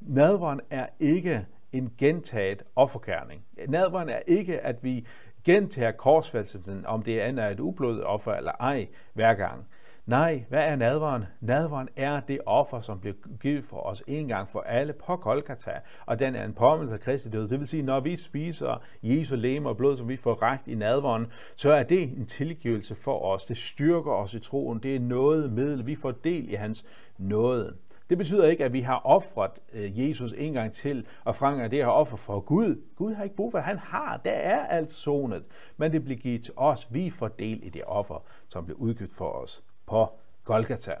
Nadveren 0.00 0.60
er 0.70 0.86
ikke 1.00 1.46
en 1.72 1.94
gentaget 1.98 2.62
offerkærning. 2.76 3.44
Nadveren 3.68 4.08
er 4.08 4.20
ikke, 4.26 4.60
at 4.60 4.84
vi 4.84 5.06
gentager 5.44 5.90
korsfæstelsen, 5.90 6.86
om 6.86 7.02
det 7.02 7.22
er 7.22 7.48
et 7.48 7.60
ublodet 7.60 8.04
offer 8.04 8.32
eller 8.32 8.52
ej, 8.60 8.88
hver 9.12 9.34
gang. 9.34 9.66
Nej, 10.06 10.44
hvad 10.48 10.60
er 10.60 10.76
nadveren? 10.76 11.24
Nadveren 11.40 11.88
er 11.96 12.20
det 12.20 12.38
offer, 12.46 12.80
som 12.80 13.00
blev 13.00 13.14
givet 13.40 13.64
for 13.64 13.80
os 13.80 14.02
en 14.06 14.28
gang 14.28 14.48
for 14.48 14.60
alle 14.60 14.92
på 14.92 15.16
Golgata, 15.16 15.72
og 16.06 16.18
den 16.18 16.34
er 16.34 16.44
en 16.44 16.52
påmindelse 16.52 16.94
af 16.94 17.00
Kristi 17.00 17.28
død. 17.28 17.48
Det 17.48 17.58
vil 17.58 17.68
sige, 17.68 17.82
når 17.82 18.00
vi 18.00 18.16
spiser 18.16 18.82
Jesu 19.02 19.36
lem 19.36 19.66
og 19.66 19.76
blod, 19.76 19.96
som 19.96 20.08
vi 20.08 20.16
får 20.16 20.34
rægt 20.34 20.68
i 20.68 20.74
nadveren, 20.74 21.26
så 21.56 21.72
er 21.72 21.82
det 21.82 22.02
en 22.02 22.26
tilgivelse 22.26 22.94
for 22.94 23.24
os. 23.24 23.46
Det 23.46 23.56
styrker 23.56 24.12
os 24.12 24.34
i 24.34 24.40
troen. 24.40 24.78
Det 24.78 24.96
er 24.96 25.00
noget 25.00 25.52
middel. 25.52 25.86
Vi 25.86 25.94
får 25.94 26.10
del 26.10 26.50
i 26.50 26.54
hans 26.54 26.84
nåde. 27.18 27.76
Det 28.10 28.18
betyder 28.18 28.46
ikke, 28.46 28.64
at 28.64 28.72
vi 28.72 28.80
har 28.80 29.00
offret 29.04 29.50
øh, 29.72 30.08
Jesus 30.08 30.32
en 30.32 30.52
gang 30.52 30.72
til, 30.72 31.06
og 31.24 31.36
franger 31.36 31.68
det 31.68 31.78
her 31.78 31.86
offer 31.86 32.16
for 32.16 32.40
Gud. 32.40 32.82
Gud 32.96 33.14
har 33.14 33.24
ikke 33.24 33.36
brug 33.36 33.50
for 33.50 33.58
det. 33.58 33.64
Han 33.64 33.78
har. 33.78 34.16
Der 34.24 34.30
er 34.30 34.66
alt 34.66 34.92
sonet. 34.92 35.46
Men 35.76 35.92
det 35.92 36.04
bliver 36.04 36.18
givet 36.18 36.42
til 36.42 36.52
os. 36.56 36.94
Vi 36.94 37.10
får 37.10 37.28
del 37.28 37.60
i 37.62 37.68
det 37.68 37.82
offer, 37.86 38.24
som 38.48 38.64
blev 38.64 38.76
udgivet 38.76 39.12
for 39.12 39.30
os 39.30 39.64
på 39.86 40.06
Golgata. 40.44 40.94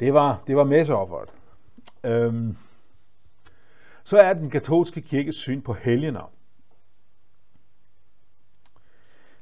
Det 0.00 0.14
var, 0.14 0.42
det 0.46 0.56
var 0.56 0.64
messeofferet. 0.64 1.34
Øhm, 2.04 2.56
så 4.04 4.18
er 4.18 4.32
den 4.32 4.50
katolske 4.50 5.00
kirkes 5.00 5.34
syn 5.34 5.62
på 5.62 5.72
helgener. 5.72 6.32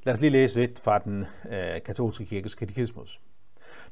Lad 0.03 0.15
os 0.15 0.21
lige 0.21 0.31
læse 0.31 0.61
lidt 0.61 0.81
fra 0.81 0.99
den 0.99 1.27
øh, 1.51 1.83
katolske 1.83 2.25
kirkes 2.25 2.55
katekismus. 2.55 3.21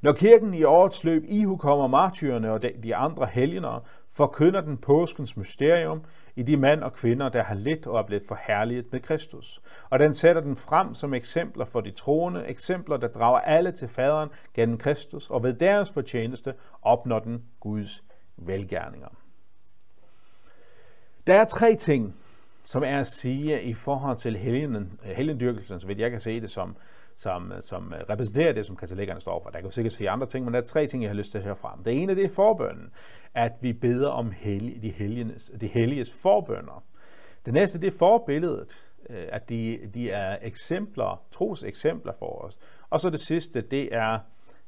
Når 0.03 0.13
kirken 0.13 0.55
i 0.55 0.65
årets 0.65 1.05
løb 1.05 1.25
kommer 1.59 1.87
martyrerne 1.87 2.53
og 2.53 2.63
de 2.83 2.97
andre 2.97 3.27
helgener, 3.27 3.81
forkynder 4.13 4.61
den 4.61 4.79
påskens 4.79 5.37
mysterium 5.37 6.03
i 6.37 6.43
de 6.43 6.57
mænd 6.57 6.83
og 6.83 6.93
kvinder, 6.93 7.29
der 7.29 7.43
har 7.43 7.55
lidt 7.55 7.87
og 7.87 7.99
er 7.99 8.07
blevet 8.07 8.23
forherliget 8.29 8.93
med 8.93 9.01
Kristus. 9.01 9.61
Og 9.91 9.99
den 9.99 10.15
sætter 10.15 10.43
den 10.43 10.57
frem 10.57 10.95
som 10.95 11.15
eksempler 11.15 11.65
for 11.65 11.81
de 11.81 11.91
troende, 11.91 12.45
eksempler, 12.47 12.97
der 12.97 13.09
drager 13.09 13.39
alle 13.39 13.73
til 13.73 13.89
faderen 13.89 14.29
gennem 14.55 14.79
Kristus, 14.79 15.31
og 15.31 15.43
ved 15.43 15.53
deres 15.53 15.91
fortjeneste 15.91 16.55
opnår 16.83 17.19
den 17.19 17.45
Guds 17.61 18.05
velgærninger. 18.37 19.09
Der 21.27 21.35
er 21.35 21.45
tre 21.45 21.75
ting, 21.75 22.17
som 22.65 22.83
er 22.83 22.99
at 23.01 23.07
sige 23.07 23.63
i 23.63 23.75
forhold 23.75 24.17
til 24.17 24.37
helgen, 24.37 25.01
helgendyrkelsen, 25.03 25.81
så 25.81 25.87
vidt 25.87 25.99
jeg 25.99 26.11
kan 26.11 26.21
se 26.21 26.41
det 26.41 26.51
som, 26.51 26.77
som, 27.23 27.53
øh, 27.53 27.63
som 27.63 27.93
øh, 27.93 28.01
repræsenterer 28.11 28.53
det, 28.53 28.67
som 28.67 28.77
katolikkerne 28.77 29.21
står 29.21 29.43
for. 29.43 29.51
Der 29.51 29.59
kan 29.59 29.67
jo 29.67 29.71
sikkert 29.71 29.93
se 29.93 30.09
andre 30.09 30.27
ting, 30.27 30.45
men 30.45 30.55
der 30.55 30.61
er 30.61 30.65
tre 30.65 30.87
ting, 30.87 31.03
jeg 31.03 31.11
har 31.11 31.17
lyst 31.17 31.31
til 31.31 31.39
at 31.39 31.45
høre 31.45 31.57
frem. 31.57 31.85
Det 31.85 32.03
ene 32.03 32.15
det 32.15 32.25
er 32.25 32.35
forbønnen, 32.37 32.91
at 33.35 33.53
vi 33.61 33.73
beder 33.73 34.09
om 34.09 34.31
helge, 34.31 34.81
de, 34.83 34.91
helgenes, 34.91 35.51
de 35.61 35.67
helliges 35.67 36.13
forbønner. 36.23 36.85
Det 37.47 37.55
næste 37.55 37.81
det 37.81 37.87
er 37.87 37.99
forbilledet, 37.99 38.67
øh, 39.11 39.27
at 39.29 39.49
de, 39.49 39.79
de 39.95 40.11
er 40.11 40.39
eksempler, 40.43 41.23
tros 41.33 41.65
eksempler 41.65 42.13
for 42.19 42.45
os. 42.45 42.59
Og 42.91 43.01
så 43.01 43.11
det 43.11 43.21
sidste, 43.21 43.61
det 43.61 43.95
er, 43.95 44.19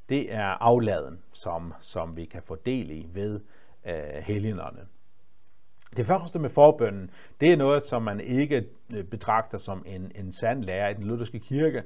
det 0.08 0.34
er 0.34 0.62
afladen, 0.62 1.22
som, 1.32 1.74
som 1.80 2.16
vi 2.16 2.24
kan 2.24 2.42
få 2.42 2.54
del 2.66 2.90
i 2.90 3.06
ved 3.12 3.40
øh, 3.86 4.22
helgenerne. 4.22 4.80
Det 5.96 6.06
første 6.06 6.38
med 6.38 6.50
forbønnen, 6.50 7.10
det 7.40 7.52
er 7.52 7.56
noget, 7.56 7.82
som 7.82 8.02
man 8.02 8.20
ikke 8.20 8.64
øh, 8.94 9.04
betragter 9.04 9.58
som 9.58 9.82
en, 9.86 10.12
en 10.14 10.32
sand 10.32 10.64
lærer 10.64 10.88
i 10.88 10.94
den 10.94 11.04
lutherske 11.04 11.38
kirke. 11.38 11.82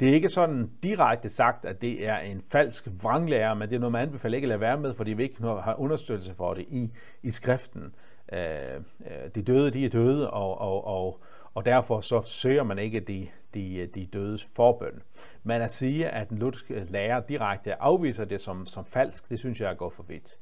Det 0.00 0.08
er 0.08 0.12
ikke 0.12 0.28
sådan 0.28 0.70
direkte 0.82 1.28
sagt, 1.28 1.64
at 1.64 1.82
det 1.82 2.06
er 2.06 2.18
en 2.18 2.42
falsk 2.52 2.88
vranglærer, 3.02 3.54
men 3.54 3.68
det 3.68 3.76
er 3.76 3.80
noget, 3.80 3.92
man 3.92 4.02
anbefaler 4.02 4.36
ikke 4.36 4.46
at 4.46 4.48
lade 4.48 4.60
være 4.60 4.80
med, 4.80 4.94
fordi 4.94 5.12
vi 5.12 5.22
ikke 5.22 5.42
har 5.42 5.74
understøttelse 5.78 6.34
for 6.34 6.54
det 6.54 6.64
i, 6.68 6.90
i 7.22 7.30
skriften. 7.30 7.94
Øh, 8.32 8.40
øh, 9.00 9.30
de 9.34 9.42
døde, 9.42 9.70
de 9.70 9.84
er 9.84 9.88
døde, 9.88 10.30
og, 10.30 10.60
og, 10.60 10.86
og, 10.86 11.20
og 11.54 11.64
derfor 11.64 12.00
så 12.00 12.22
søger 12.22 12.62
man 12.62 12.78
ikke 12.78 13.00
de, 13.00 13.28
de, 13.54 13.88
de 13.94 14.06
dødes 14.06 14.50
forbøn. 14.56 15.02
Men 15.42 15.62
at 15.62 15.72
sige, 15.72 16.08
at 16.08 16.30
den 16.30 16.38
lutherske 16.38 16.86
lærer 16.88 17.20
direkte 17.20 17.82
afviser 17.82 18.24
det 18.24 18.40
som, 18.40 18.66
som 18.66 18.84
falsk, 18.84 19.30
det 19.30 19.38
synes 19.38 19.60
jeg 19.60 19.70
er 19.70 19.74
gået 19.74 19.92
for 19.92 20.02
vidt. 20.02 20.38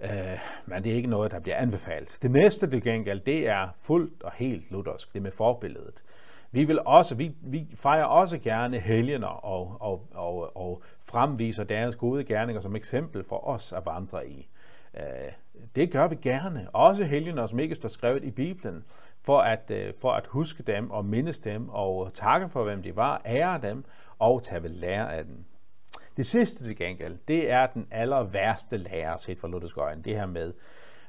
Øh, 0.00 0.38
men 0.66 0.84
det 0.84 0.92
er 0.92 0.96
ikke 0.96 1.10
noget, 1.10 1.32
der 1.32 1.40
bliver 1.40 1.56
anbefalet. 1.56 2.18
Det 2.22 2.30
næste 2.30 2.70
til 2.70 2.82
gengæld, 2.82 3.20
det 3.20 3.48
er 3.48 3.68
fuldt 3.80 4.22
og 4.22 4.32
helt 4.34 4.70
luthersk, 4.70 5.14
det 5.14 5.22
med 5.22 5.30
forbilledet. 5.30 6.02
Vi, 6.50 6.64
vil 6.64 6.80
også, 6.86 7.14
vi, 7.14 7.34
vi 7.40 7.66
fejrer 7.74 8.04
også 8.04 8.38
gerne 8.38 8.78
helgener 8.78 9.26
og, 9.26 9.76
og, 9.80 10.08
og, 10.14 10.56
og 10.56 10.82
fremviser 11.04 11.64
deres 11.64 11.96
gode 11.96 12.24
gerninger 12.24 12.60
som 12.62 12.76
eksempel 12.76 13.24
for 13.24 13.46
os 13.48 13.72
at 13.72 13.86
vandre 13.86 14.28
i. 14.28 14.48
Øh, 14.94 15.32
det 15.76 15.90
gør 15.90 16.08
vi 16.08 16.16
gerne. 16.22 16.68
Også 16.72 17.04
helgener, 17.04 17.46
som 17.46 17.58
ikke 17.58 17.74
står 17.74 17.88
skrevet 17.88 18.24
i 18.24 18.30
Bibelen, 18.30 18.84
for 19.22 19.40
at, 19.40 19.70
øh, 19.70 19.92
for 20.00 20.12
at 20.12 20.26
huske 20.26 20.62
dem 20.62 20.90
og 20.90 21.04
mindes 21.04 21.38
dem 21.38 21.68
og 21.68 22.10
takke 22.14 22.48
for, 22.48 22.64
hvem 22.64 22.82
de 22.82 22.96
var, 22.96 23.22
ære 23.26 23.60
dem 23.62 23.84
og 24.18 24.42
tage 24.42 24.62
ved 24.62 24.70
lære 24.70 25.14
af 25.16 25.24
dem. 25.24 25.44
Det 26.16 26.26
sidste 26.26 26.64
til 26.64 26.76
gengæld, 26.76 27.18
det 27.28 27.50
er 27.50 27.66
den 27.66 27.86
aller 27.90 28.22
værste 28.22 28.76
lærer 28.76 29.16
set 29.16 29.38
fra 29.38 29.48
Luthers 29.48 29.76
øjne, 29.76 30.02
det 30.02 30.14
her 30.14 30.26
med, 30.26 30.52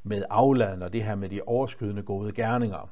med 0.03 0.23
afladen 0.29 0.81
og 0.81 0.93
det 0.93 1.03
her 1.03 1.15
med 1.15 1.29
de 1.29 1.41
overskydende 1.45 2.03
gode 2.03 2.31
gerninger. 2.31 2.89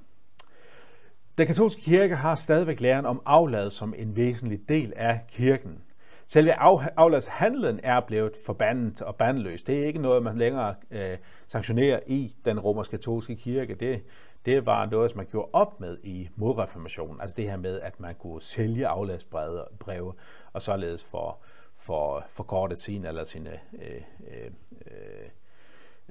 Den 1.38 1.48
katolske 1.48 1.82
kirke 1.82 2.16
har 2.16 2.36
stadigvæk 2.36 2.82
læren 2.82 3.06
om 3.06 3.22
aflad 3.26 3.70
som 3.70 3.94
en 3.98 4.16
væsentlig 4.16 4.70
del 4.70 4.94
af 4.96 5.20
kirken. 5.28 5.82
Selve 6.28 6.54
afladshandlen 7.00 7.80
er 7.84 8.00
blevet 8.00 8.32
forbandet 8.46 9.02
og 9.02 9.16
bandløs. 9.16 9.64
Det 9.64 9.80
er 9.80 9.86
ikke 9.86 10.02
noget, 10.02 10.24
man 10.24 10.38
længere 10.38 10.76
øh, 10.92 11.18
sanktionerer 11.48 12.00
i 12.08 12.36
den 12.46 12.60
romersk-katolske 12.60 13.36
kirke. 13.36 13.76
Det, 13.76 14.04
det 14.46 14.66
var 14.66 14.86
noget, 14.86 15.12
som 15.12 15.18
man 15.18 15.28
gjorde 15.32 15.50
op 15.54 15.80
med 15.80 15.98
i 16.04 16.30
modreformationen. 16.36 17.22
Altså 17.22 17.36
det 17.38 17.50
her 17.50 17.58
med, 17.58 17.80
at 17.82 18.00
man 18.00 18.16
kunne 18.16 18.42
sælge 18.42 18.88
afladsbreve 18.88 20.14
og 20.54 20.62
således 20.62 21.04
for, 21.04 21.40
for, 21.86 22.26
for 22.30 22.44
kortet 22.44 22.78
sin 22.78 23.06
eller 23.06 23.24
sine 23.24 23.60
øh, 23.74 24.02
øh, 24.28 24.52
øh, 24.92 25.30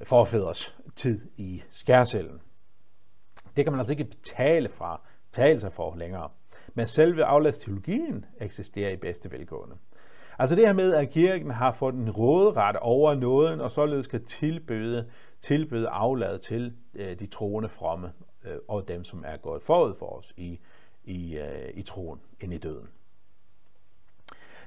forfædres 0.04 0.76
tid 0.96 1.20
i 1.36 1.62
skærcellen. 1.70 2.40
Det 3.56 3.64
kan 3.64 3.72
man 3.72 3.78
altså 3.78 3.92
ikke 3.92 4.04
betale 4.04 4.68
fra 4.68 5.00
betale 5.30 5.60
sig 5.60 5.72
for 5.72 5.96
længere. 5.96 6.30
Men 6.74 6.86
selve 6.86 7.24
afladsteologien 7.24 8.24
eksisterer 8.40 8.90
i 8.90 8.96
bedste 8.96 9.30
velgående. 9.30 9.76
Altså 10.38 10.56
det 10.56 10.66
her 10.66 10.72
med, 10.72 10.94
at 10.94 11.10
kirken 11.10 11.50
har 11.50 11.72
fået 11.72 11.94
en 11.94 12.10
råderet 12.10 12.76
over 12.76 13.14
nåden, 13.14 13.60
og 13.60 13.70
således 13.70 14.06
kan 14.06 14.24
tilbyde, 14.24 15.10
tilbyde 15.40 15.88
aflad 15.88 16.38
til 16.38 16.76
øh, 16.94 17.18
de 17.18 17.26
troende 17.26 17.68
fromme, 17.68 18.12
øh, 18.44 18.56
og 18.68 18.88
dem, 18.88 19.04
som 19.04 19.24
er 19.26 19.36
gået 19.36 19.62
forud 19.62 19.94
for 19.94 20.18
os 20.18 20.34
i, 20.36 20.60
i, 21.04 21.38
øh, 21.38 21.70
i 21.74 21.82
troen 21.82 22.20
ind 22.40 22.54
i 22.54 22.58
døden. 22.58 22.88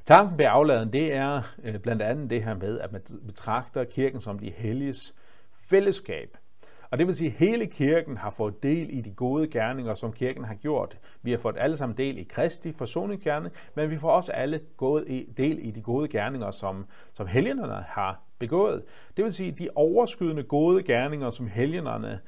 Tanken 0.08 0.38
bag 0.38 0.48
afladen, 0.48 0.94
det 0.94 1.14
er 1.14 1.42
øh, 1.64 1.80
blandt 1.80 2.02
andet 2.02 2.30
det 2.30 2.44
her 2.44 2.56
med, 2.56 2.80
at 2.80 2.92
man 2.92 3.02
betragter 3.26 3.84
kirken 3.84 4.20
som 4.20 4.40
de 4.40 4.52
helliges 4.52 5.16
fællesskab. 5.70 6.38
Og 6.92 6.98
det 6.98 7.08
vil 7.08 7.16
sige, 7.16 7.28
at 7.28 7.34
hele 7.38 7.66
kirken 7.66 8.18
har 8.18 8.30
fået 8.30 8.64
del 8.64 8.98
i 8.98 9.02
de 9.02 9.12
gode 9.12 9.48
gerninger, 9.48 9.94
som 9.94 10.14
kirken 10.14 10.44
har 10.44 10.54
gjort. 10.56 10.98
Vi 11.22 11.32
har 11.32 11.38
fået 11.38 11.56
alle 11.60 11.78
sammen 11.78 11.98
del 11.98 12.18
i 12.18 12.24
Kristi 12.24 12.72
forsoningsgerning, 12.72 13.54
men 13.76 13.90
vi 13.90 13.98
får 13.98 14.12
også 14.12 14.32
alle 14.32 14.60
gået 14.78 15.26
del 15.38 15.60
i 15.68 15.72
de 15.72 15.82
gode 15.82 16.08
gerninger, 16.08 16.52
som, 16.52 16.86
som 17.14 17.28
helgenerne 17.28 17.86
har 17.88 18.22
begået. 18.40 18.84
Det 19.18 19.24
vil 19.24 19.34
sige, 19.34 19.52
at 19.52 19.60
de 19.60 19.70
overskydende 19.76 20.44
gode 20.44 20.84
gerninger, 20.84 21.30
som 21.30 21.48
helgenerne 21.48 22.20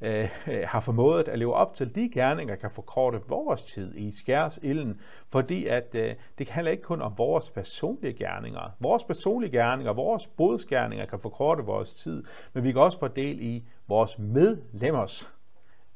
øh, 0.00 0.28
har 0.64 0.80
formået 0.80 1.28
at 1.28 1.38
leve 1.38 1.54
op 1.54 1.74
til, 1.74 1.94
de 1.94 2.10
gerninger 2.14 2.56
kan 2.56 2.70
forkorte 2.70 3.20
vores 3.28 3.62
tid 3.62 3.94
i 3.94 4.10
skærs 4.10 4.58
ilden, 4.62 5.00
fordi 5.28 5.66
at 5.66 5.94
øh, 5.94 6.14
det 6.38 6.48
handler 6.48 6.72
ikke 6.72 6.82
kun 6.82 7.02
om 7.02 7.18
vores 7.18 7.50
personlige 7.50 8.12
gerninger. 8.12 8.70
Vores 8.80 9.04
personlige 9.04 9.50
gerninger, 9.50 9.92
vores 9.92 10.26
bodsgerninger 10.26 11.06
kan 11.06 11.20
forkorte 11.20 11.62
vores 11.62 11.94
tid, 11.94 12.24
men 12.52 12.64
vi 12.64 12.72
kan 12.72 12.80
også 12.80 12.98
få 12.98 13.08
del 13.08 13.42
i 13.42 13.64
vores 13.88 14.18
medlemmers 14.18 15.32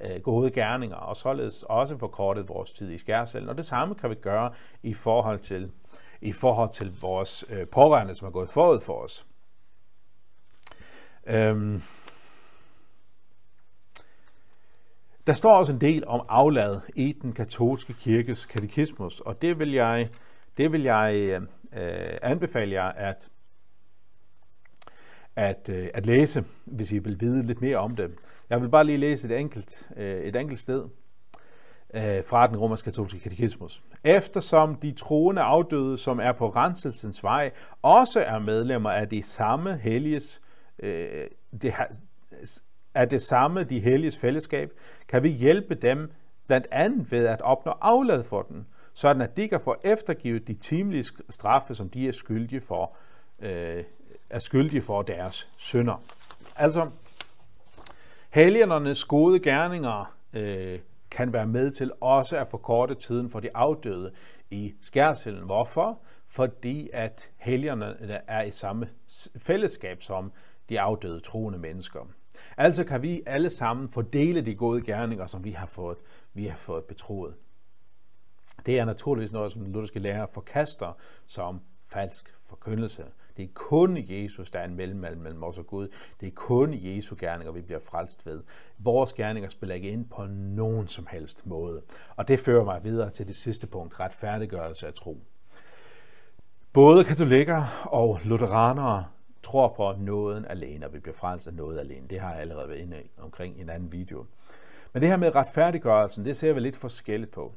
øh, 0.00 0.20
gode 0.22 0.50
gerninger, 0.50 0.96
og 0.96 1.16
således 1.16 1.62
også 1.62 1.98
forkortet 1.98 2.48
vores 2.48 2.72
tid 2.72 2.90
i 2.90 2.98
skærselden. 2.98 3.48
Og 3.48 3.56
det 3.56 3.64
samme 3.64 3.94
kan 3.94 4.10
vi 4.10 4.14
gøre 4.14 4.52
i 4.82 4.94
forhold 4.94 5.38
til, 5.38 5.70
i 6.20 6.32
forhold 6.32 6.70
til 6.70 7.00
vores 7.00 7.44
øh, 7.50 7.66
pårørende, 7.66 8.14
som 8.14 8.28
er 8.28 8.32
gået 8.32 8.48
forud 8.48 8.80
for 8.80 9.02
os. 9.02 9.26
Øhm, 11.26 11.82
Der 15.30 15.34
står 15.34 15.56
også 15.56 15.72
en 15.72 15.80
del 15.80 16.06
om 16.06 16.26
aflad 16.28 16.80
i 16.96 17.12
den 17.22 17.32
katolske 17.32 17.92
kirkes 17.92 18.46
katekismus, 18.46 19.20
og 19.20 19.42
det 19.42 19.58
vil 19.58 19.72
jeg, 19.72 20.08
det 20.56 20.72
vil 20.72 20.82
jeg 20.82 21.40
øh, 21.72 22.18
anbefale 22.22 22.72
jer 22.72 22.88
at, 22.88 23.28
at, 25.36 25.68
øh, 25.68 25.88
at 25.94 26.06
læse, 26.06 26.44
hvis 26.64 26.92
I 26.92 26.98
vil 26.98 27.20
vide 27.20 27.42
lidt 27.42 27.60
mere 27.60 27.76
om 27.76 27.96
det. 27.96 28.10
Jeg 28.50 28.62
vil 28.62 28.68
bare 28.68 28.84
lige 28.84 28.98
læse 28.98 29.28
et 29.28 29.40
enkelt, 29.40 29.90
øh, 29.96 30.20
et 30.20 30.36
enkelt 30.36 30.60
sted 30.60 30.84
øh, 31.94 32.24
fra 32.24 32.46
den 32.46 32.56
romersk 32.56 32.84
katolske 32.84 33.20
katekismus. 33.20 33.82
Eftersom 34.04 34.74
de 34.74 34.92
troende 34.92 35.42
afdøde, 35.42 35.98
som 35.98 36.20
er 36.20 36.32
på 36.32 36.48
renselsens 36.48 37.24
vej, 37.24 37.50
også 37.82 38.20
er 38.20 38.38
medlemmer 38.38 38.90
af 38.90 39.08
de 39.08 39.22
samme 39.22 39.76
helliges, 39.76 40.40
øh, 40.78 41.26
det, 41.62 41.74
af 42.94 43.08
det 43.08 43.22
samme 43.22 43.64
de 43.64 43.80
helliges 43.80 44.18
fællesskab, 44.18 44.72
kan 45.08 45.22
vi 45.22 45.28
hjælpe 45.28 45.74
dem 45.74 46.12
blandt 46.46 46.66
andet 46.70 47.12
ved 47.12 47.26
at 47.26 47.42
opnå 47.42 47.72
aflad 47.80 48.24
for 48.24 48.42
den, 48.42 48.66
sådan 48.94 49.22
at 49.22 49.36
de 49.36 49.48
kan 49.48 49.60
få 49.60 49.76
eftergivet 49.84 50.48
de 50.48 50.54
timelige 50.54 51.04
straffe, 51.30 51.74
som 51.74 51.88
de 51.88 52.08
er 52.08 52.12
skyldige 52.12 52.60
for, 52.60 52.96
øh, 53.38 53.84
er 54.30 54.38
skyldige 54.38 54.82
for 54.82 55.02
deres 55.02 55.48
synder. 55.56 56.02
Altså, 56.56 56.90
helgenernes 58.30 59.04
gode 59.04 59.40
gerninger 59.40 60.16
øh, 60.32 60.78
kan 61.10 61.32
være 61.32 61.46
med 61.46 61.70
til 61.70 61.92
også 62.00 62.36
at 62.36 62.48
forkorte 62.48 62.94
tiden 62.94 63.30
for 63.30 63.40
de 63.40 63.56
afdøde 63.56 64.12
i 64.50 64.74
skærsilden. 64.80 65.44
Hvorfor? 65.44 65.98
Fordi 66.28 66.90
at 66.92 67.30
helgerne 67.36 67.96
er 68.26 68.42
i 68.42 68.50
samme 68.50 68.88
fællesskab 69.36 70.02
som 70.02 70.32
de 70.68 70.80
afdøde 70.80 71.20
troende 71.20 71.58
mennesker. 71.58 72.00
Altså 72.60 72.84
kan 72.84 73.02
vi 73.02 73.22
alle 73.26 73.50
sammen 73.50 73.88
fordele 73.88 74.40
de 74.40 74.54
gode 74.54 74.82
gerninger, 74.82 75.26
som 75.26 75.44
vi 75.44 75.50
har 75.50 75.66
fået, 75.66 75.98
vi 76.34 76.44
har 76.44 76.56
fået 76.56 76.84
betroet. 76.84 77.34
Det 78.66 78.78
er 78.78 78.84
naturligvis 78.84 79.32
noget, 79.32 79.52
som 79.52 79.62
den 79.62 79.72
lutherske 79.72 79.98
lærer 79.98 80.26
forkaster 80.26 80.92
som 81.26 81.60
falsk 81.86 82.34
forkyndelse. 82.46 83.04
Det 83.36 83.44
er 83.44 83.48
kun 83.54 83.98
Jesus, 84.08 84.50
der 84.50 84.58
er 84.58 84.64
en 84.64 84.74
mellemmand 84.74 85.20
mellem 85.20 85.42
os 85.42 85.58
og 85.58 85.66
Gud. 85.66 85.88
Det 86.20 86.26
er 86.26 86.32
kun 86.34 86.74
Jesu 86.74 87.14
gerninger, 87.18 87.52
vi 87.52 87.60
bliver 87.60 87.80
frelst 87.80 88.26
ved. 88.26 88.42
Vores 88.78 89.12
gerninger 89.12 89.48
spiller 89.48 89.74
ikke 89.74 89.90
ind 89.90 90.08
på 90.08 90.26
nogen 90.30 90.88
som 90.88 91.06
helst 91.10 91.46
måde. 91.46 91.82
Og 92.16 92.28
det 92.28 92.40
fører 92.40 92.64
mig 92.64 92.84
videre 92.84 93.10
til 93.10 93.28
det 93.28 93.36
sidste 93.36 93.66
punkt, 93.66 94.00
retfærdiggørelse 94.00 94.86
af 94.86 94.94
tro. 94.94 95.20
Både 96.72 97.04
katolikker 97.04 97.86
og 97.90 98.20
lutheranere 98.24 99.04
tror 99.42 99.68
på 99.76 99.94
nåden 99.98 100.44
alene, 100.44 100.86
og 100.86 100.94
vi 100.94 100.98
bliver 100.98 101.14
frelst 101.14 101.46
af 101.46 101.54
noget 101.54 101.80
alene. 101.80 102.06
Det 102.10 102.20
har 102.20 102.30
jeg 102.30 102.40
allerede 102.40 102.68
været 102.68 102.78
inde 102.78 102.96
omkring 103.18 103.58
i 103.58 103.60
en 103.60 103.70
anden 103.70 103.92
video. 103.92 104.26
Men 104.92 105.02
det 105.02 105.08
her 105.08 105.16
med 105.16 105.34
retfærdiggørelsen, 105.34 106.24
det 106.24 106.36
ser 106.36 106.52
vi 106.52 106.60
lidt 106.60 106.76
forskelligt 106.76 107.30
på. 107.30 107.52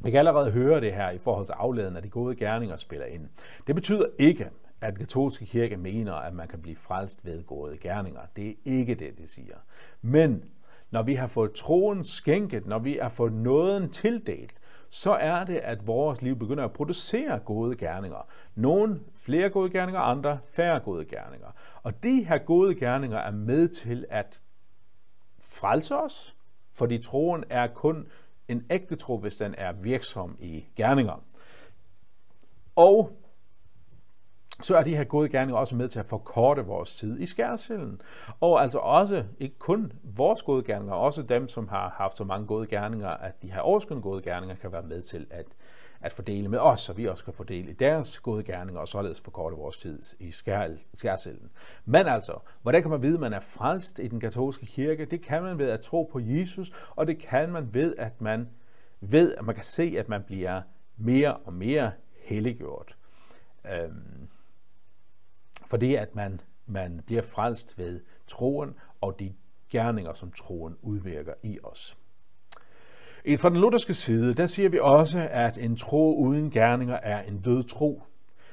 Vi 0.00 0.10
kan 0.10 0.18
allerede 0.18 0.50
høre 0.50 0.80
det 0.80 0.92
her 0.92 1.10
i 1.10 1.18
forhold 1.18 1.46
til 1.46 1.52
afladen 1.52 1.96
af 1.96 2.02
de 2.02 2.08
gode 2.08 2.36
gerninger 2.36 2.76
spiller 2.76 3.06
ind. 3.06 3.28
Det 3.66 3.74
betyder 3.74 4.06
ikke, 4.18 4.50
at 4.80 4.92
den 4.92 4.98
katolske 4.98 5.46
kirke 5.46 5.76
mener, 5.76 6.14
at 6.14 6.34
man 6.34 6.48
kan 6.48 6.62
blive 6.62 6.76
frelst 6.76 7.24
ved 7.24 7.44
gode 7.44 7.78
gerninger. 7.78 8.20
Det 8.36 8.48
er 8.50 8.54
ikke 8.64 8.94
det, 8.94 9.18
det 9.18 9.30
siger. 9.30 9.56
Men 10.02 10.44
når 10.90 11.02
vi 11.02 11.14
har 11.14 11.26
fået 11.26 11.52
troen 11.52 12.04
skænket, 12.04 12.66
når 12.66 12.78
vi 12.78 12.98
har 13.02 13.08
fået 13.08 13.32
nåden 13.32 13.90
tildelt, 13.90 14.54
så 14.90 15.12
er 15.12 15.44
det, 15.44 15.56
at 15.56 15.86
vores 15.86 16.22
liv 16.22 16.38
begynder 16.38 16.64
at 16.64 16.72
producere 16.72 17.38
gode 17.38 17.76
gerninger. 17.76 18.26
Nogle 18.54 19.00
flere 19.28 19.50
gode 19.50 19.70
gerninger, 19.70 20.00
andre 20.00 20.38
færre 20.50 20.80
gode 20.80 21.04
gerninger. 21.04 21.48
Og 21.82 22.02
de 22.02 22.24
her 22.24 22.38
gode 22.38 22.74
gerninger 22.74 23.18
er 23.18 23.30
med 23.30 23.68
til 23.68 24.06
at 24.10 24.40
frelse 25.40 25.96
os, 25.96 26.36
fordi 26.72 26.98
troen 26.98 27.44
er 27.50 27.66
kun 27.66 28.06
en 28.48 28.66
ægte 28.70 28.96
tro, 28.96 29.18
hvis 29.18 29.36
den 29.36 29.54
er 29.58 29.72
virksom 29.72 30.36
i 30.40 30.64
gerninger. 30.76 31.24
Og 32.76 33.10
så 34.62 34.76
er 34.76 34.82
de 34.82 34.96
her 34.96 35.04
gode 35.04 35.28
gerninger 35.28 35.56
også 35.60 35.76
med 35.76 35.88
til 35.88 35.98
at 35.98 36.06
forkorte 36.06 36.64
vores 36.64 36.94
tid 36.94 37.20
i 37.20 37.26
skærsilden. 37.26 38.00
Og 38.40 38.62
altså 38.62 38.78
også, 38.78 39.24
ikke 39.38 39.58
kun 39.58 39.92
vores 40.02 40.42
gode 40.42 40.62
gerninger, 40.62 40.94
også 40.94 41.22
dem, 41.22 41.48
som 41.48 41.68
har 41.68 41.88
haft 41.96 42.16
så 42.16 42.24
mange 42.24 42.46
gode 42.46 42.66
gerninger, 42.66 43.08
at 43.08 43.42
de 43.42 43.52
her 43.52 43.60
overskydende 43.60 44.02
gode 44.02 44.22
gerninger 44.22 44.56
kan 44.56 44.72
være 44.72 44.82
med 44.82 45.02
til 45.02 45.26
at, 45.30 45.46
at 46.00 46.12
fordele 46.12 46.48
med 46.48 46.58
os, 46.58 46.80
så 46.80 46.92
vi 46.92 47.06
også 47.06 47.24
kan 47.24 47.32
fordele 47.32 47.70
i 47.70 47.74
deres 47.74 48.18
gode 48.18 48.44
gerninger, 48.44 48.80
og 48.80 48.88
således 48.88 49.20
forkorte 49.20 49.56
vores 49.56 49.78
tid 49.78 50.02
i 50.18 50.30
skærsilden. 50.94 51.50
Men 51.84 52.06
altså, 52.06 52.38
hvordan 52.62 52.82
kan 52.82 52.90
man 52.90 53.02
vide, 53.02 53.14
at 53.14 53.20
man 53.20 53.32
er 53.32 53.40
frelst 53.40 53.98
i 53.98 54.08
den 54.08 54.20
katolske 54.20 54.66
kirke? 54.66 55.04
Det 55.04 55.22
kan 55.22 55.42
man 55.42 55.58
ved 55.58 55.70
at 55.70 55.80
tro 55.80 56.08
på 56.12 56.18
Jesus, 56.22 56.72
og 56.90 57.06
det 57.06 57.18
kan 57.18 57.52
man 57.52 57.74
ved, 57.74 57.96
at 57.98 58.20
man 58.20 58.48
ved, 59.00 59.34
at 59.34 59.44
man 59.44 59.54
kan 59.54 59.64
se, 59.64 59.94
at 59.98 60.08
man 60.08 60.22
bliver 60.22 60.62
mere 60.96 61.36
og 61.36 61.52
mere 61.52 61.92
helliggjort. 62.16 62.96
Øhm, 63.72 64.28
fordi 65.66 65.94
at 65.94 66.14
man, 66.14 66.40
man 66.66 67.00
bliver 67.06 67.22
frelst 67.22 67.78
ved 67.78 68.00
troen 68.26 68.74
og 69.00 69.20
de 69.20 69.34
gerninger, 69.70 70.12
som 70.14 70.32
troen 70.32 70.76
udvirker 70.82 71.34
i 71.42 71.58
os. 71.62 71.98
Fra 73.36 73.48
den 73.48 73.56
lutherske 73.56 73.94
side, 73.94 74.34
der 74.34 74.46
siger 74.46 74.68
vi 74.68 74.78
også, 74.78 75.28
at 75.30 75.58
en 75.58 75.76
tro 75.76 76.16
uden 76.16 76.50
gerninger 76.50 76.94
er 76.94 77.22
en 77.22 77.40
død 77.40 77.62
tro. 77.62 78.02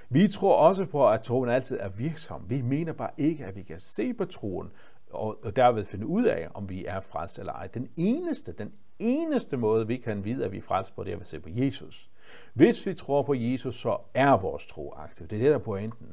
Vi 0.10 0.28
tror 0.28 0.56
også 0.56 0.86
på, 0.86 1.10
at 1.10 1.22
troen 1.22 1.50
altid 1.50 1.78
er 1.80 1.90
virksom. 1.90 2.46
Vi 2.50 2.62
mener 2.62 2.94
bare 2.94 3.10
ikke, 3.18 3.46
at 3.46 3.56
vi 3.56 3.62
kan 3.62 3.80
se 3.80 4.14
på 4.14 4.26
troen 4.26 4.72
og 5.16 5.56
derved 5.56 5.86
finde 5.86 6.06
ud 6.06 6.26
af, 6.26 6.48
om 6.54 6.70
vi 6.70 6.86
er 6.86 7.00
frelst 7.00 7.40
eller 7.40 7.54
ej. 7.54 7.68
Den 7.68 7.90
eneste, 7.98 8.52
den 8.52 8.72
eneste 9.00 9.58
måde, 9.58 9.88
vi 9.88 9.98
kan 9.98 10.26
vide, 10.26 10.46
at 10.46 10.52
vi 10.52 10.58
er 10.58 10.62
frelst 10.62 10.96
på, 10.96 11.04
det 11.04 11.14
er 11.14 11.20
at 11.20 11.28
se 11.28 11.40
på 11.40 11.50
Jesus. 11.52 12.10
Hvis 12.54 12.86
vi 12.86 12.94
tror 12.94 13.22
på 13.22 13.34
Jesus, 13.34 13.76
så 13.76 13.98
er 14.14 14.38
vores 14.38 14.66
tro 14.66 14.94
aktiv. 14.98 15.28
Det 15.28 15.36
er 15.36 15.40
det, 15.40 15.50
der 15.50 15.56
er 15.56 15.60
pointen. 15.60 16.08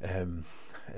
Øhm, 0.00 0.44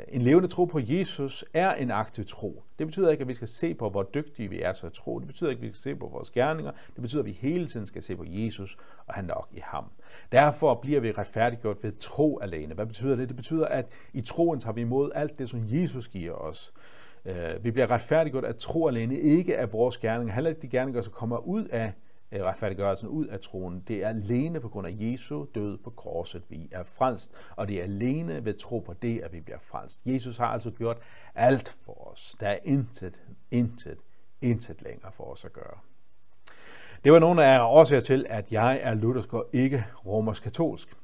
en 0.08 0.22
levende 0.22 0.48
tro 0.48 0.64
på 0.64 0.80
Jesus 0.82 1.44
er 1.54 1.74
en 1.74 1.90
aktiv 1.90 2.24
tro. 2.24 2.62
Det 2.78 2.86
betyder 2.86 3.10
ikke, 3.10 3.22
at 3.22 3.28
vi 3.28 3.34
skal 3.34 3.48
se 3.48 3.74
på, 3.74 3.90
hvor 3.90 4.02
dygtige 4.02 4.50
vi 4.50 4.62
er 4.62 4.72
til 4.72 4.86
at 4.86 4.92
tro. 4.92 5.18
Det 5.18 5.26
betyder 5.26 5.50
ikke, 5.50 5.60
at 5.60 5.62
vi 5.62 5.68
skal 5.68 5.80
se 5.80 5.94
på 5.94 6.06
vores 6.06 6.30
gerninger. 6.30 6.72
Det 6.94 7.02
betyder, 7.02 7.22
at 7.22 7.26
vi 7.26 7.32
hele 7.32 7.66
tiden 7.66 7.86
skal 7.86 8.02
se 8.02 8.16
på 8.16 8.24
Jesus 8.26 8.76
og 9.06 9.14
han 9.14 9.24
nok 9.24 9.48
i 9.52 9.60
ham. 9.62 9.84
Derfor 10.32 10.74
bliver 10.74 11.00
vi 11.00 11.12
retfærdiggjort 11.12 11.76
ved 11.82 11.92
tro 11.98 12.38
alene. 12.38 12.74
Hvad 12.74 12.86
betyder 12.86 13.16
det? 13.16 13.28
Det 13.28 13.36
betyder, 13.36 13.66
at 13.66 13.86
i 14.12 14.20
troen 14.20 14.60
tager 14.60 14.72
vi 14.72 14.80
imod 14.80 15.10
alt 15.14 15.38
det, 15.38 15.48
som 15.48 15.60
Jesus 15.64 16.08
giver 16.08 16.32
os. 16.32 16.74
Øh, 17.24 17.64
vi 17.64 17.70
bliver 17.70 17.90
retfærdiggjort 17.90 18.44
af 18.44 18.54
tro 18.54 18.88
alene, 18.88 19.18
ikke 19.18 19.58
af 19.58 19.72
vores 19.72 19.96
gerninger. 19.96 20.34
Heller 20.34 20.50
ikke 20.50 20.62
de 20.62 20.68
gerninger, 20.68 21.02
som 21.02 21.12
kommer 21.12 21.38
ud 21.38 21.64
af 21.64 21.92
Øh, 22.32 22.42
retfærdiggørelsen 22.42 23.08
ud 23.08 23.26
af 23.26 23.40
troen. 23.40 23.80
Det 23.88 24.04
er 24.04 24.08
alene 24.08 24.60
på 24.60 24.68
grund 24.68 24.86
af 24.86 24.94
Jesu 25.00 25.44
død 25.54 25.78
på 25.78 25.90
korset, 25.90 26.42
vi 26.48 26.68
er 26.72 26.82
frelst, 26.82 27.34
og 27.56 27.68
det 27.68 27.78
er 27.78 27.82
alene 27.82 28.44
ved 28.44 28.54
tro 28.54 28.78
på 28.78 28.92
det, 28.92 29.20
at 29.20 29.32
vi 29.32 29.40
bliver 29.40 29.58
frelst. 29.58 30.00
Jesus 30.06 30.36
har 30.36 30.46
altså 30.46 30.70
gjort 30.70 30.98
alt 31.34 31.68
for 31.84 32.12
os. 32.12 32.36
Der 32.40 32.48
er 32.48 32.58
intet, 32.64 33.22
intet, 33.50 33.98
intet 34.42 34.82
længere 34.82 35.12
for 35.12 35.24
os 35.24 35.44
at 35.44 35.52
gøre. 35.52 35.78
Det 37.04 37.12
var 37.12 37.18
nogle 37.18 37.44
af 37.44 37.60
årsager 37.60 38.00
til, 38.00 38.26
at 38.28 38.52
jeg 38.52 38.80
er 38.82 38.94
luthersk 38.94 39.34
og 39.34 39.46
ikke 39.52 39.86
romersk 40.06 40.42
katolsk. 40.42 40.96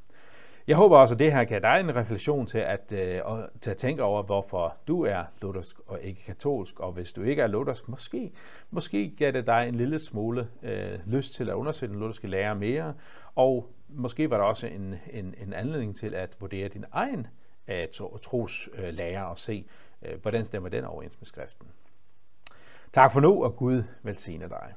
Jeg 0.66 0.77
håber 0.77 0.98
også, 0.98 1.14
at 1.14 1.18
det 1.18 1.33
her 1.33 1.44
kan 1.44 1.62
dig 1.62 1.81
en 1.81 1.96
refleksion 1.96 2.46
til 2.46 2.59
at, 2.59 2.92
øh, 2.92 3.20
til 3.61 3.70
at 3.70 3.77
tænke 3.77 4.03
over, 4.03 4.22
hvorfor 4.22 4.77
du 4.88 5.05
er 5.05 5.25
luthersk 5.42 5.77
og 5.87 6.01
ikke 6.03 6.22
katolsk. 6.25 6.81
Og 6.81 6.92
hvis 6.92 7.12
du 7.12 7.22
ikke 7.22 7.42
er 7.42 7.46
luthersk, 7.46 7.88
måske, 7.88 8.33
måske 8.70 9.14
gav 9.18 9.33
det 9.33 9.46
dig 9.46 9.68
en 9.68 9.75
lille 9.75 9.98
smule 9.98 10.48
øh, 10.62 10.98
lyst 11.07 11.35
til 11.35 11.51
at 11.51 11.55
undersøge 11.55 11.92
den 11.92 12.01
lutherske 12.01 12.29
lære 12.29 12.55
mere, 12.55 12.94
Og 13.35 13.72
måske 13.88 14.31
var 14.31 14.37
der 14.37 14.44
også 14.44 14.66
en, 14.66 14.94
en, 15.12 15.35
en 15.42 15.53
anledning 15.53 15.96
til 15.96 16.14
at 16.14 16.37
vurdere 16.40 16.68
din 16.68 16.85
egen 16.92 17.27
øh, 17.68 17.88
uh, 18.01 18.18
troslærer 18.20 19.25
øh, 19.25 19.31
og 19.31 19.38
se, 19.38 19.66
øh, 20.03 20.22
hvordan 20.22 20.44
stemmer 20.44 20.68
den 20.68 20.85
overens 20.85 21.20
med 21.20 21.27
skriften. 21.27 21.66
Tak 22.92 23.12
for 23.12 23.20
nu, 23.20 23.44
og 23.44 23.57
Gud 23.57 23.83
velsigne 24.03 24.48
dig. 24.48 24.72